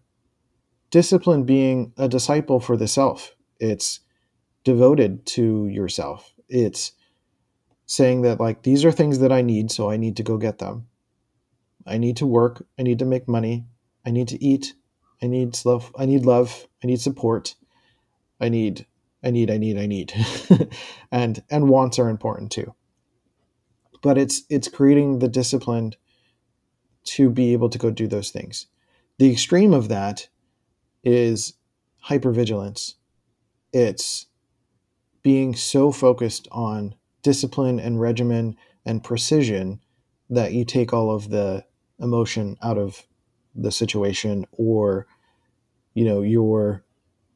discipline 0.95 1.43
being 1.43 1.91
a 1.97 2.07
disciple 2.07 2.61
for 2.61 2.77
the 2.77 2.87
self. 2.87 3.35
It's 3.59 3.99
devoted 4.63 5.25
to 5.25 5.67
yourself. 5.67 6.33
It's 6.47 6.93
saying 7.85 8.21
that 8.21 8.39
like 8.39 8.63
these 8.63 8.85
are 8.85 8.93
things 8.93 9.19
that 9.19 9.29
I 9.29 9.41
need, 9.41 9.71
so 9.71 9.91
I 9.91 9.97
need 9.97 10.15
to 10.15 10.23
go 10.23 10.37
get 10.37 10.59
them. 10.59 10.87
I 11.85 11.97
need 11.97 12.17
to 12.17 12.25
work, 12.25 12.65
I 12.79 12.83
need 12.83 12.99
to 12.99 13.05
make 13.05 13.27
money, 13.27 13.65
I 14.05 14.11
need 14.11 14.27
to 14.29 14.43
eat, 14.43 14.73
I 15.21 15.27
need 15.27 15.57
love, 15.65 15.91
I 15.97 16.05
need 16.05 16.25
love, 16.25 16.67
I 16.83 16.87
need 16.87 17.01
support. 17.01 17.55
I 18.39 18.49
need 18.49 18.85
I 19.23 19.31
need 19.31 19.49
I 19.49 19.57
need 19.57 19.77
I 19.77 19.85
need. 19.85 20.13
and 21.11 21.43
and 21.49 21.69
wants 21.69 21.97
are 21.99 22.09
important 22.09 22.51
too. 22.51 22.75
But 24.01 24.17
it's 24.17 24.43
it's 24.49 24.67
creating 24.67 25.19
the 25.19 25.27
discipline 25.27 25.93
to 27.05 27.29
be 27.29 27.53
able 27.53 27.69
to 27.69 27.77
go 27.77 27.91
do 27.91 28.07
those 28.07 28.31
things. 28.31 28.67
The 29.17 29.31
extreme 29.31 29.73
of 29.73 29.89
that 29.89 30.27
is 31.03 31.53
hypervigilance. 32.07 32.95
It's 33.71 34.27
being 35.23 35.55
so 35.55 35.91
focused 35.91 36.47
on 36.51 36.95
discipline 37.21 37.79
and 37.79 37.99
regimen 37.99 38.55
and 38.85 39.03
precision 39.03 39.79
that 40.29 40.53
you 40.53 40.65
take 40.65 40.93
all 40.93 41.09
of 41.11 41.29
the 41.29 41.65
emotion 41.99 42.57
out 42.61 42.77
of 42.77 43.05
the 43.55 43.71
situation 43.71 44.45
or 44.51 45.07
you 45.93 46.03
know 46.03 46.21
you're 46.21 46.83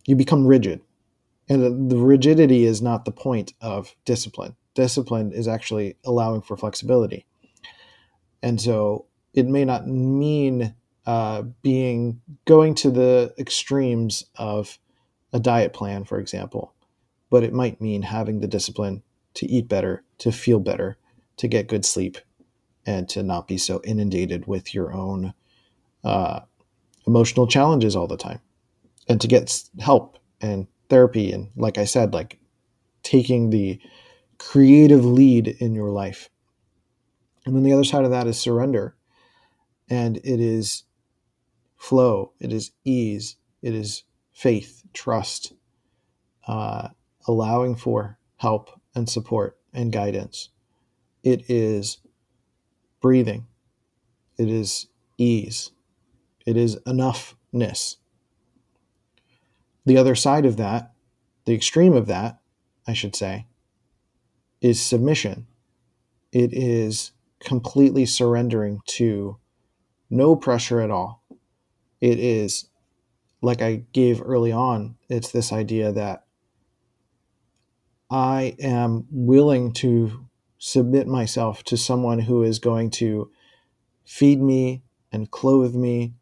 you 0.05 0.15
become 0.15 0.47
rigid. 0.47 0.81
And 1.47 1.89
the, 1.89 1.97
rigidity 1.97 2.65
is 2.65 2.81
not 2.81 3.05
the 3.05 3.11
point 3.11 3.53
of 3.61 3.95
discipline. 4.05 4.55
Discipline 4.75 5.31
is 5.31 5.47
actually 5.47 5.97
allowing 6.05 6.41
for 6.41 6.55
flexibility. 6.55 7.25
And 8.41 8.61
so 8.61 9.05
it 9.33 9.47
may 9.47 9.65
not 9.65 9.87
mean 9.87 10.75
uh, 11.05 11.43
being 11.61 12.21
going 12.45 12.75
to 12.75 12.91
the 12.91 13.33
extremes 13.37 14.25
of 14.35 14.77
a 15.33 15.39
diet 15.39 15.73
plan, 15.73 16.05
for 16.05 16.19
example, 16.19 16.73
but 17.29 17.43
it 17.43 17.53
might 17.53 17.81
mean 17.81 18.03
having 18.03 18.39
the 18.39 18.47
discipline 18.47 19.03
to 19.35 19.45
eat 19.47 19.67
better, 19.67 20.03
to 20.19 20.31
feel 20.31 20.59
better, 20.59 20.97
to 21.37 21.47
get 21.47 21.67
good 21.67 21.85
sleep, 21.85 22.17
and 22.89 23.07
to 23.07 23.21
not 23.21 23.47
be 23.47 23.57
so 23.59 23.79
inundated 23.83 24.47
with 24.47 24.73
your 24.73 24.91
own 24.91 25.31
uh, 26.03 26.39
emotional 27.05 27.45
challenges 27.45 27.95
all 27.95 28.07
the 28.07 28.17
time, 28.17 28.41
and 29.07 29.21
to 29.21 29.27
get 29.27 29.63
help 29.79 30.17
and 30.41 30.65
therapy. 30.89 31.31
And 31.31 31.51
like 31.55 31.77
I 31.77 31.85
said, 31.85 32.15
like 32.15 32.39
taking 33.03 33.51
the 33.51 33.79
creative 34.39 35.05
lead 35.05 35.47
in 35.47 35.75
your 35.75 35.91
life. 35.91 36.31
And 37.45 37.55
then 37.55 37.61
the 37.61 37.73
other 37.73 37.83
side 37.83 38.05
of 38.05 38.11
that 38.11 38.25
is 38.25 38.39
surrender. 38.39 38.95
And 39.87 40.17
it 40.17 40.39
is 40.39 40.83
flow, 41.77 42.33
it 42.39 42.51
is 42.51 42.71
ease, 42.83 43.35
it 43.61 43.75
is 43.75 44.03
faith, 44.31 44.81
trust, 44.93 45.53
uh, 46.47 46.87
allowing 47.27 47.75
for 47.75 48.17
help 48.37 48.71
and 48.95 49.07
support 49.07 49.59
and 49.73 49.91
guidance. 49.91 50.49
It 51.23 51.49
is 51.49 51.99
breathing. 53.01 53.47
It 54.37 54.49
is 54.49 54.87
ease, 55.17 55.71
it 56.45 56.57
is 56.57 56.77
enoughness. 56.87 57.97
The 59.85 59.97
other 59.97 60.15
side 60.15 60.45
of 60.45 60.57
that, 60.57 60.93
the 61.45 61.55
extreme 61.55 61.93
of 61.93 62.07
that, 62.07 62.39
I 62.87 62.93
should 62.93 63.15
say, 63.15 63.47
is 64.61 64.81
submission. 64.81 65.47
It 66.31 66.53
is 66.53 67.11
completely 67.39 68.05
surrendering 68.05 68.81
to 68.85 69.37
no 70.09 70.35
pressure 70.35 70.81
at 70.81 70.91
all. 70.91 71.23
It 72.01 72.19
is, 72.19 72.69
like 73.41 73.61
I 73.61 73.83
gave 73.93 74.21
early 74.21 74.51
on, 74.51 74.95
it's 75.09 75.31
this 75.31 75.51
idea 75.51 75.91
that 75.91 76.25
I 78.11 78.55
am 78.59 79.05
willing 79.11 79.71
to 79.73 80.28
submit 80.59 81.07
myself 81.07 81.63
to 81.63 81.77
someone 81.77 82.19
who 82.19 82.43
is 82.43 82.59
going 82.59 82.91
to 82.91 83.31
feed 84.05 84.41
me 84.41 84.83
and 85.11 85.31
clothe 85.31 85.73
me 85.73 86.13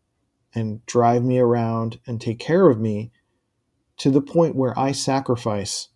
and 0.53 0.85
drive 0.85 1.23
me 1.23 1.39
around 1.39 1.99
and 2.07 2.21
take 2.21 2.39
care 2.39 2.69
of 2.69 2.79
me 2.79 3.11
to 3.97 4.09
the 4.11 4.21
point 4.21 4.55
where 4.55 4.77
I 4.77 4.91
sacrifice 4.91 5.89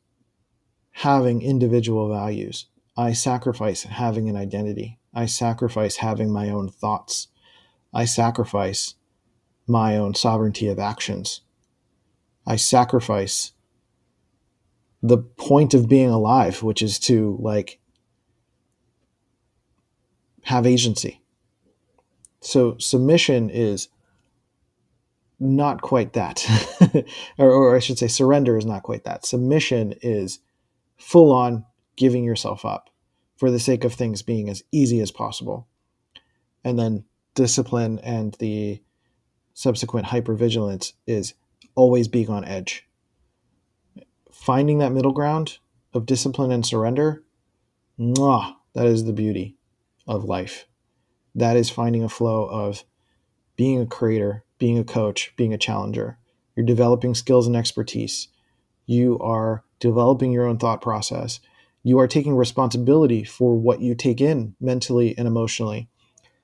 having 0.91 1.41
individual 1.41 2.09
values. 2.09 2.65
I 2.97 3.13
sacrifice 3.13 3.83
having 3.83 4.27
an 4.27 4.35
identity. 4.35 4.99
I 5.13 5.27
sacrifice 5.27 5.97
having 5.97 6.31
my 6.31 6.49
own 6.49 6.69
thoughts. 6.69 7.27
I 7.93 8.05
sacrifice 8.05 8.95
my 9.67 9.97
own 9.97 10.15
sovereignty 10.15 10.67
of 10.67 10.79
actions. 10.79 11.41
I 12.45 12.55
sacrifice 12.55 13.51
the 15.03 15.17
point 15.17 15.73
of 15.73 15.89
being 15.89 16.09
alive, 16.09 16.63
which 16.63 16.81
is 16.81 16.99
to 16.99 17.37
like 17.39 17.80
have 20.43 20.65
agency. 20.65 21.21
So 22.41 22.77
submission 22.79 23.49
is 23.49 23.89
not 25.39 25.81
quite 25.81 26.13
that. 26.13 26.45
or, 27.37 27.49
or 27.49 27.75
I 27.75 27.79
should 27.79 27.97
say, 27.97 28.07
surrender 28.07 28.57
is 28.57 28.65
not 28.65 28.83
quite 28.83 29.03
that. 29.03 29.25
Submission 29.25 29.95
is 30.01 30.39
full 30.97 31.31
on 31.31 31.65
giving 31.95 32.23
yourself 32.23 32.65
up 32.65 32.89
for 33.37 33.49
the 33.51 33.59
sake 33.59 33.83
of 33.83 33.93
things 33.93 34.21
being 34.21 34.49
as 34.49 34.63
easy 34.71 34.99
as 34.99 35.11
possible. 35.11 35.67
And 36.63 36.77
then 36.77 37.05
discipline 37.33 37.99
and 37.99 38.35
the 38.35 38.81
subsequent 39.53 40.07
hypervigilance 40.07 40.93
is 41.07 41.33
always 41.75 42.07
being 42.07 42.29
on 42.29 42.45
edge. 42.45 42.87
Finding 44.31 44.79
that 44.79 44.91
middle 44.91 45.11
ground 45.11 45.57
of 45.93 46.05
discipline 46.05 46.51
and 46.51 46.65
surrender, 46.65 47.23
mwah, 47.99 48.55
that 48.73 48.85
is 48.85 49.05
the 49.05 49.13
beauty 49.13 49.57
of 50.15 50.25
life. 50.25 50.67
That 51.33 51.57
is 51.57 51.69
finding 51.69 52.03
a 52.03 52.09
flow 52.09 52.45
of 52.45 52.83
being 53.55 53.79
a 53.79 53.85
creator, 53.85 54.43
being 54.57 54.77
a 54.77 54.83
coach, 54.83 55.33
being 55.37 55.53
a 55.53 55.57
challenger. 55.57 56.17
You're 56.55 56.65
developing 56.65 57.15
skills 57.15 57.47
and 57.47 57.55
expertise. 57.55 58.27
You 58.85 59.17
are 59.19 59.63
developing 59.79 60.31
your 60.31 60.45
own 60.45 60.57
thought 60.57 60.81
process. 60.81 61.39
You 61.83 61.99
are 61.99 62.07
taking 62.07 62.35
responsibility 62.35 63.23
for 63.23 63.55
what 63.55 63.81
you 63.81 63.95
take 63.95 64.21
in 64.21 64.55
mentally 64.59 65.17
and 65.17 65.27
emotionally. 65.27 65.89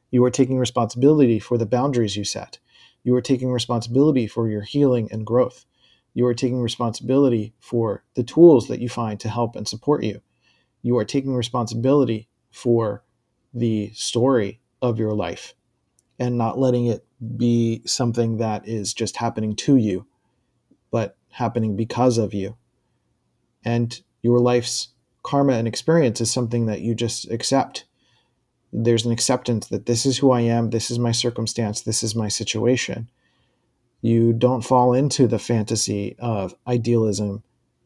You 0.10 0.24
are 0.24 0.32
taking 0.32 0.58
responsibility 0.58 1.40
for 1.40 1.58
the 1.58 1.66
boundaries 1.66 2.16
you 2.16 2.24
set. 2.24 2.60
You 3.04 3.14
are 3.16 3.22
taking 3.22 3.52
responsibility 3.52 4.28
for 4.28 4.50
your 4.50 4.62
healing 4.62 5.10
and 5.12 5.26
growth. 5.26 5.66
You 6.14 6.26
are 6.26 6.34
taking 6.34 6.62
responsibility 6.62 7.54
for 7.60 8.04
the 8.16 8.24
tools 8.24 8.68
that 8.70 8.80
you 8.80 8.90
find 8.90 9.20
to 9.20 9.30
help 9.30 9.56
and 9.56 9.68
support 9.68 10.04
you. 10.04 10.22
You 10.82 10.98
are 10.98 11.06
taking 11.06 11.36
responsibility 11.36 12.30
for 12.52 13.04
the 13.54 13.92
story 13.94 14.60
of 14.82 15.00
your 15.00 15.14
life 15.14 15.54
and 16.20 16.38
not 16.38 16.58
letting 16.58 16.88
it 16.88 17.06
be 17.38 17.82
something 17.86 18.38
that 18.38 18.68
is 18.68 18.94
just 18.94 19.18
happening 19.18 19.56
to 19.56 19.76
you, 19.76 20.06
but 20.92 21.16
happening 21.32 21.76
because 21.76 22.18
of 22.18 22.34
you. 22.34 22.56
And 23.64 24.00
your 24.22 24.40
life's 24.40 24.90
karma 25.24 25.54
and 25.54 25.68
experience 25.68 26.22
is 26.22 26.32
something 26.32 26.66
that 26.68 26.82
you 26.82 26.96
just 26.96 27.30
accept. 27.32 27.86
There's 28.72 29.06
an 29.06 29.12
acceptance 29.12 29.68
that 29.68 29.86
this 29.86 30.06
is 30.06 30.18
who 30.18 30.32
I 30.32 30.42
am, 30.42 30.70
this 30.70 30.92
is 30.92 31.00
my 31.00 31.12
circumstance, 31.12 31.82
this 31.82 32.04
is 32.04 32.16
my 32.16 32.28
situation. 32.28 33.10
You 34.02 34.34
don't 34.34 34.62
fall 34.62 34.94
into 34.94 35.28
the 35.28 35.40
fantasy 35.40 36.16
of 36.20 36.56
idealism 36.68 37.44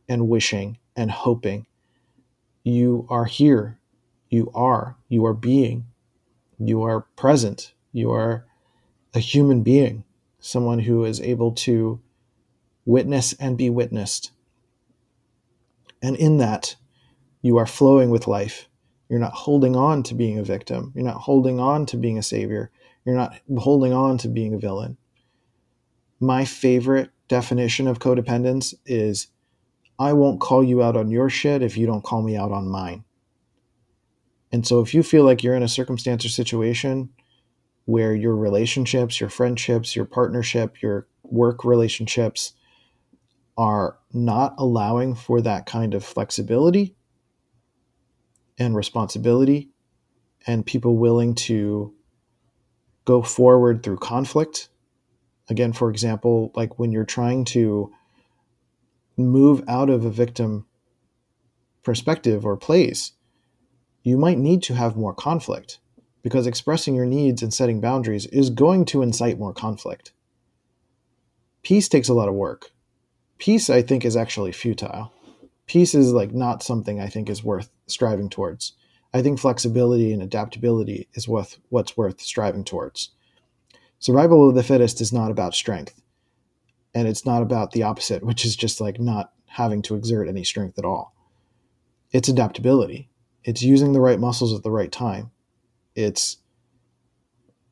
and 0.10 0.28
wishing 0.28 0.78
and 0.96 1.10
hoping. 1.10 1.66
You 2.64 3.08
are 3.10 3.26
here 3.26 3.80
you 4.32 4.50
are. 4.56 4.96
You 5.10 5.26
are 5.26 5.34
being. 5.34 5.86
You 6.58 6.82
are 6.84 7.02
present. 7.16 7.74
You 7.92 8.12
are 8.12 8.46
a 9.14 9.20
human 9.20 9.62
being, 9.62 10.06
someone 10.40 10.80
who 10.80 11.04
is 11.04 11.20
able 11.20 11.52
to 11.52 12.00
witness 12.86 13.34
and 13.34 13.58
be 13.58 13.70
witnessed. 13.70 14.32
And 16.02 16.16
in 16.16 16.38
that, 16.38 16.78
you 17.42 17.58
are 17.58 17.68
flowing 17.68 18.10
with 18.10 18.28
life. 18.28 18.68
You're 19.10 19.20
not 19.20 19.34
holding 19.34 19.76
on 19.76 20.04
to 20.04 20.16
being 20.16 20.40
a 20.40 20.44
victim. 20.44 20.94
You're 20.96 21.04
not 21.04 21.22
holding 21.22 21.60
on 21.60 21.86
to 21.88 21.98
being 21.98 22.18
a 22.18 22.24
savior. 22.24 22.72
You're 23.06 23.16
not 23.16 23.36
holding 23.58 23.92
on 23.92 24.18
to 24.20 24.30
being 24.30 24.54
a 24.54 24.60
villain. 24.60 24.98
My 26.22 26.46
favorite 26.46 27.10
definition 27.28 27.88
of 27.88 28.00
codependence 28.00 28.74
is 28.86 29.28
I 30.00 30.14
won't 30.14 30.40
call 30.40 30.64
you 30.64 30.82
out 30.82 30.96
on 30.96 31.12
your 31.12 31.30
shit 31.30 31.62
if 31.62 31.78
you 31.78 31.86
don't 31.86 32.04
call 32.04 32.22
me 32.22 32.38
out 32.38 32.52
on 32.52 32.70
mine. 32.70 33.04
And 34.52 34.68
so 34.68 34.82
if 34.82 34.94
you 34.94 35.04
feel 35.04 35.24
like 35.24 35.44
you're 35.44 35.56
in 35.56 35.64
a 35.64 35.68
circumstance 35.68 36.26
or 36.26 36.30
situation 36.30 37.10
where 37.86 38.14
your 38.14 38.36
relationships, 38.36 39.20
your 39.20 39.30
friendships, 39.30 39.96
your 39.96 40.06
partnership, 40.06 40.82
your 40.82 41.08
work 41.24 41.64
relationships 41.64 42.54
are 43.58 43.98
not 44.14 44.56
allowing 44.58 45.16
for 45.16 45.42
that 45.42 45.66
kind 45.66 45.94
of 45.94 46.04
flexibility 46.04 46.96
and 48.58 48.76
responsibility 48.76 49.70
and 50.48 50.66
people 50.66 50.98
willing 50.98 51.36
to 51.36 51.94
go 53.06 53.22
forward 53.22 53.84
through 53.84 53.98
conflict. 53.98 54.70
Again, 55.50 55.74
for 55.74 55.90
example, 55.90 56.52
like 56.56 56.80
when 56.80 56.92
you're 56.92 57.04
trying 57.04 57.46
to 57.46 57.92
move 59.18 59.64
out 59.68 59.90
of 59.90 60.06
a 60.06 60.10
victim 60.10 60.66
perspective 61.84 62.46
or 62.46 62.58
place, 62.58 63.14
you 64.04 64.18
might 64.18 64.38
need 64.38 64.64
to 64.64 64.74
have 64.74 64.96
more 64.96 65.14
conflict 65.14 65.80
because 66.24 66.48
expressing 66.48 66.96
your 66.96 67.06
needs 67.06 67.42
and 67.42 67.54
setting 67.54 67.82
boundaries 67.82 68.26
is 68.28 68.50
going 68.50 68.86
to 68.86 69.02
incite 69.02 69.40
more 69.40 69.54
conflict. 69.54 70.12
Peace 71.64 71.88
takes 71.88 72.10
a 72.10 72.14
lot 72.14 72.30
of 72.30 72.36
work. 72.36 72.72
Peace, 73.38 73.70
I 73.70 73.82
think, 73.82 74.06
is 74.06 74.16
actually 74.16 74.52
futile. 74.52 75.12
Peace 75.68 75.94
is 75.94 76.12
like 76.12 76.34
not 76.34 76.64
something 76.64 77.00
I 77.00 77.08
think 77.08 77.30
is 77.30 77.44
worth 77.44 77.70
striving 77.88 78.30
towards. 78.30 78.74
I 79.14 79.22
think 79.22 79.40
flexibility 79.40 80.14
and 80.14 80.22
adaptability 80.22 81.08
is 81.14 81.28
worth 81.28 81.60
what's 81.70 81.98
worth 81.98 82.22
striving 82.22 82.64
towards. 82.64 83.12
Survival 84.00 84.50
of 84.50 84.56
the 84.56 84.64
fittest 84.64 85.02
is 85.02 85.14
not 85.14 85.32
about 85.32 85.54
strength. 85.54 86.02
And 86.94 87.08
it's 87.08 87.26
not 87.26 87.42
about 87.42 87.72
the 87.72 87.84
opposite, 87.84 88.24
which 88.24 88.46
is 88.46 88.56
just 88.56 88.82
like 88.82 89.00
not 89.00 89.32
having 89.46 89.82
to 89.84 89.96
exert 89.96 90.28
any 90.28 90.44
strength 90.44 90.80
at 90.80 90.86
all. 90.86 91.14
It's 92.12 92.30
adaptability 92.30 93.11
it's 93.44 93.62
using 93.62 93.94
the 93.94 94.02
right 94.02 94.20
muscles 94.20 94.54
at 94.54 94.64
the 94.64 94.72
right 94.72 94.92
time. 94.92 95.32
It's 95.96 96.38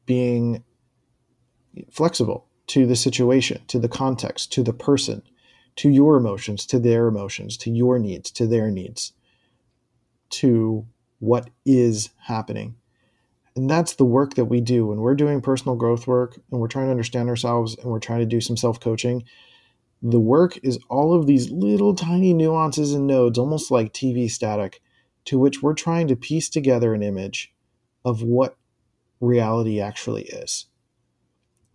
being 0.05 0.63
flexible 1.91 2.47
to 2.67 2.85
the 2.85 2.95
situation, 2.95 3.61
to 3.67 3.79
the 3.79 3.89
context, 3.89 4.51
to 4.53 4.63
the 4.63 4.73
person, 4.73 5.21
to 5.77 5.89
your 5.89 6.17
emotions, 6.17 6.65
to 6.67 6.79
their 6.79 7.07
emotions, 7.07 7.57
to 7.57 7.71
your 7.71 7.99
needs, 7.99 8.31
to 8.31 8.47
their 8.47 8.69
needs, 8.69 9.13
to 10.29 10.85
what 11.19 11.49
is 11.65 12.09
happening. 12.17 12.75
And 13.55 13.69
that's 13.69 13.95
the 13.95 14.05
work 14.05 14.35
that 14.35 14.45
we 14.45 14.61
do 14.61 14.87
when 14.87 14.99
we're 14.99 15.15
doing 15.15 15.41
personal 15.41 15.75
growth 15.75 16.07
work 16.07 16.39
and 16.51 16.59
we're 16.59 16.67
trying 16.67 16.85
to 16.87 16.91
understand 16.91 17.29
ourselves 17.29 17.75
and 17.77 17.91
we're 17.91 17.99
trying 17.99 18.19
to 18.19 18.25
do 18.25 18.41
some 18.41 18.57
self 18.57 18.79
coaching. 18.79 19.23
The 20.01 20.19
work 20.19 20.57
is 20.63 20.79
all 20.89 21.13
of 21.13 21.27
these 21.27 21.51
little 21.51 21.93
tiny 21.93 22.33
nuances 22.33 22.93
and 22.93 23.05
nodes, 23.05 23.37
almost 23.37 23.69
like 23.69 23.93
TV 23.93 24.29
static, 24.29 24.81
to 25.25 25.39
which 25.39 25.61
we're 25.61 25.73
trying 25.73 26.07
to 26.07 26.15
piece 26.15 26.49
together 26.49 26.93
an 26.93 27.03
image 27.03 27.53
of 28.03 28.23
what 28.23 28.57
reality 29.19 29.79
actually 29.81 30.23
is. 30.23 30.65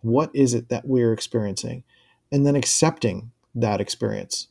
What 0.01 0.29
is 0.33 0.53
it 0.53 0.69
that 0.69 0.87
we're 0.87 1.13
experiencing? 1.13 1.83
And 2.31 2.45
then 2.45 2.55
accepting 2.55 3.31
that 3.53 3.81
experience. 3.81 4.47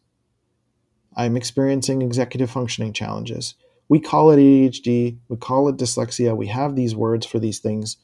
I'm 1.16 1.36
experiencing 1.36 2.02
executive 2.02 2.50
functioning 2.50 2.92
challenges. 2.92 3.54
We 3.88 4.00
call 4.00 4.30
it 4.30 4.38
ADHD, 4.38 5.18
we 5.28 5.36
call 5.36 5.68
it 5.68 5.76
dyslexia, 5.76 6.36
we 6.36 6.46
have 6.46 6.74
these 6.74 6.96
words 6.96 7.26
for 7.26 7.38
these 7.38 7.58
things, 7.58 7.98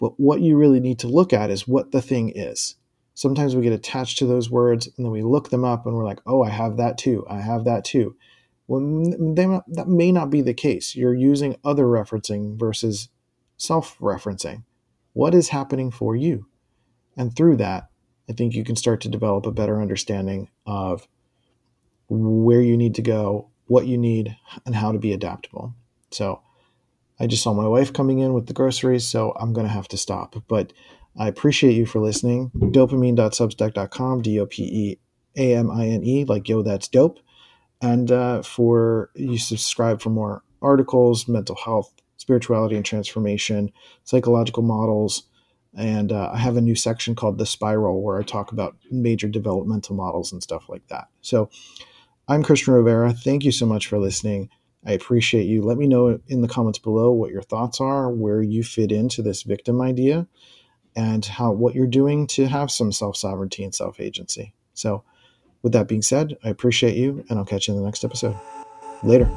but 0.00 0.18
what 0.18 0.40
you 0.40 0.56
really 0.56 0.80
need 0.80 0.98
to 1.00 1.08
look 1.08 1.32
at 1.32 1.50
is 1.50 1.68
what 1.68 1.92
the 1.92 2.00
thing 2.00 2.32
is. 2.34 2.76
Sometimes 3.14 3.54
we 3.54 3.62
get 3.62 3.74
attached 3.74 4.18
to 4.18 4.26
those 4.26 4.50
words 4.50 4.86
and 4.86 5.04
then 5.04 5.12
we 5.12 5.22
look 5.22 5.50
them 5.50 5.64
up 5.64 5.84
and 5.84 5.94
we're 5.94 6.06
like, 6.06 6.20
oh, 6.26 6.42
I 6.42 6.48
have 6.48 6.78
that 6.78 6.96
too, 6.96 7.26
I 7.28 7.40
have 7.40 7.64
that 7.66 7.84
too. 7.84 8.16
Well, 8.70 9.34
they, 9.34 9.46
that 9.66 9.88
may 9.88 10.12
not 10.12 10.30
be 10.30 10.42
the 10.42 10.54
case. 10.54 10.94
You're 10.94 11.12
using 11.12 11.56
other 11.64 11.86
referencing 11.86 12.56
versus 12.56 13.08
self 13.56 13.98
referencing. 13.98 14.62
what 15.12 15.34
is 15.34 15.48
happening 15.48 15.90
for 15.90 16.14
you? 16.14 16.46
And 17.16 17.34
through 17.34 17.56
that, 17.56 17.90
I 18.28 18.32
think 18.32 18.54
you 18.54 18.62
can 18.62 18.76
start 18.76 19.00
to 19.00 19.08
develop 19.08 19.44
a 19.44 19.50
better 19.50 19.82
understanding 19.82 20.50
of 20.66 21.08
where 22.08 22.60
you 22.60 22.76
need 22.76 22.94
to 22.94 23.02
go, 23.02 23.48
what 23.66 23.88
you 23.88 23.98
need, 23.98 24.36
and 24.64 24.76
how 24.76 24.92
to 24.92 25.00
be 25.00 25.12
adaptable. 25.12 25.74
So, 26.12 26.40
I 27.18 27.26
just 27.26 27.42
saw 27.42 27.52
my 27.52 27.66
wife 27.66 27.92
coming 27.92 28.20
in 28.20 28.34
with 28.34 28.46
the 28.46 28.52
groceries, 28.52 29.04
so 29.04 29.32
I'm 29.40 29.52
going 29.52 29.66
to 29.66 29.72
have 29.72 29.88
to 29.88 29.96
stop. 29.96 30.44
But 30.46 30.72
I 31.18 31.26
appreciate 31.26 31.74
you 31.74 31.86
for 31.86 31.98
listening. 31.98 32.52
Dopemine.substack.com, 32.54 34.22
D 34.22 34.38
O 34.38 34.46
P 34.46 34.62
E 34.62 34.98
A 35.36 35.56
M 35.56 35.72
I 35.72 35.88
N 35.88 36.04
E, 36.04 36.24
like 36.24 36.48
yo, 36.48 36.62
that's 36.62 36.86
dope. 36.86 37.18
And 37.82 38.12
uh, 38.12 38.42
for 38.42 39.10
you 39.14 39.38
subscribe 39.38 40.00
for 40.00 40.10
more 40.10 40.42
articles, 40.60 41.26
mental 41.28 41.56
health, 41.56 41.92
spirituality 42.16 42.76
and 42.76 42.84
transformation, 42.84 43.70
psychological 44.04 44.62
models. 44.62 45.24
And 45.76 46.12
uh, 46.12 46.30
I 46.32 46.38
have 46.38 46.56
a 46.56 46.60
new 46.60 46.74
section 46.74 47.14
called 47.14 47.38
The 47.38 47.46
Spiral 47.46 48.02
where 48.02 48.18
I 48.18 48.22
talk 48.22 48.52
about 48.52 48.76
major 48.90 49.28
developmental 49.28 49.94
models 49.94 50.32
and 50.32 50.42
stuff 50.42 50.68
like 50.68 50.86
that. 50.88 51.08
So 51.22 51.48
I'm 52.28 52.42
Christian 52.42 52.74
Rivera. 52.74 53.12
Thank 53.12 53.44
you 53.44 53.52
so 53.52 53.66
much 53.66 53.86
for 53.86 53.98
listening. 53.98 54.50
I 54.84 54.92
appreciate 54.92 55.46
you. 55.46 55.62
Let 55.62 55.78
me 55.78 55.86
know 55.86 56.20
in 56.28 56.42
the 56.42 56.48
comments 56.48 56.78
below 56.78 57.12
what 57.12 57.30
your 57.30 57.42
thoughts 57.42 57.80
are, 57.80 58.10
where 58.10 58.42
you 58.42 58.62
fit 58.62 58.92
into 58.92 59.22
this 59.22 59.42
victim 59.42 59.80
idea, 59.80 60.26
and 60.96 61.24
how 61.24 61.52
what 61.52 61.74
you're 61.74 61.86
doing 61.86 62.26
to 62.28 62.46
have 62.46 62.70
some 62.70 62.92
self 62.92 63.16
sovereignty 63.16 63.62
and 63.62 63.74
self 63.74 64.00
agency. 64.00 64.54
So, 64.74 65.04
with 65.62 65.72
that 65.72 65.88
being 65.88 66.02
said, 66.02 66.36
I 66.44 66.48
appreciate 66.48 66.96
you, 66.96 67.24
and 67.28 67.38
I'll 67.38 67.44
catch 67.44 67.68
you 67.68 67.74
in 67.74 67.80
the 67.80 67.86
next 67.86 68.04
episode. 68.04 68.36
Later. 69.02 69.30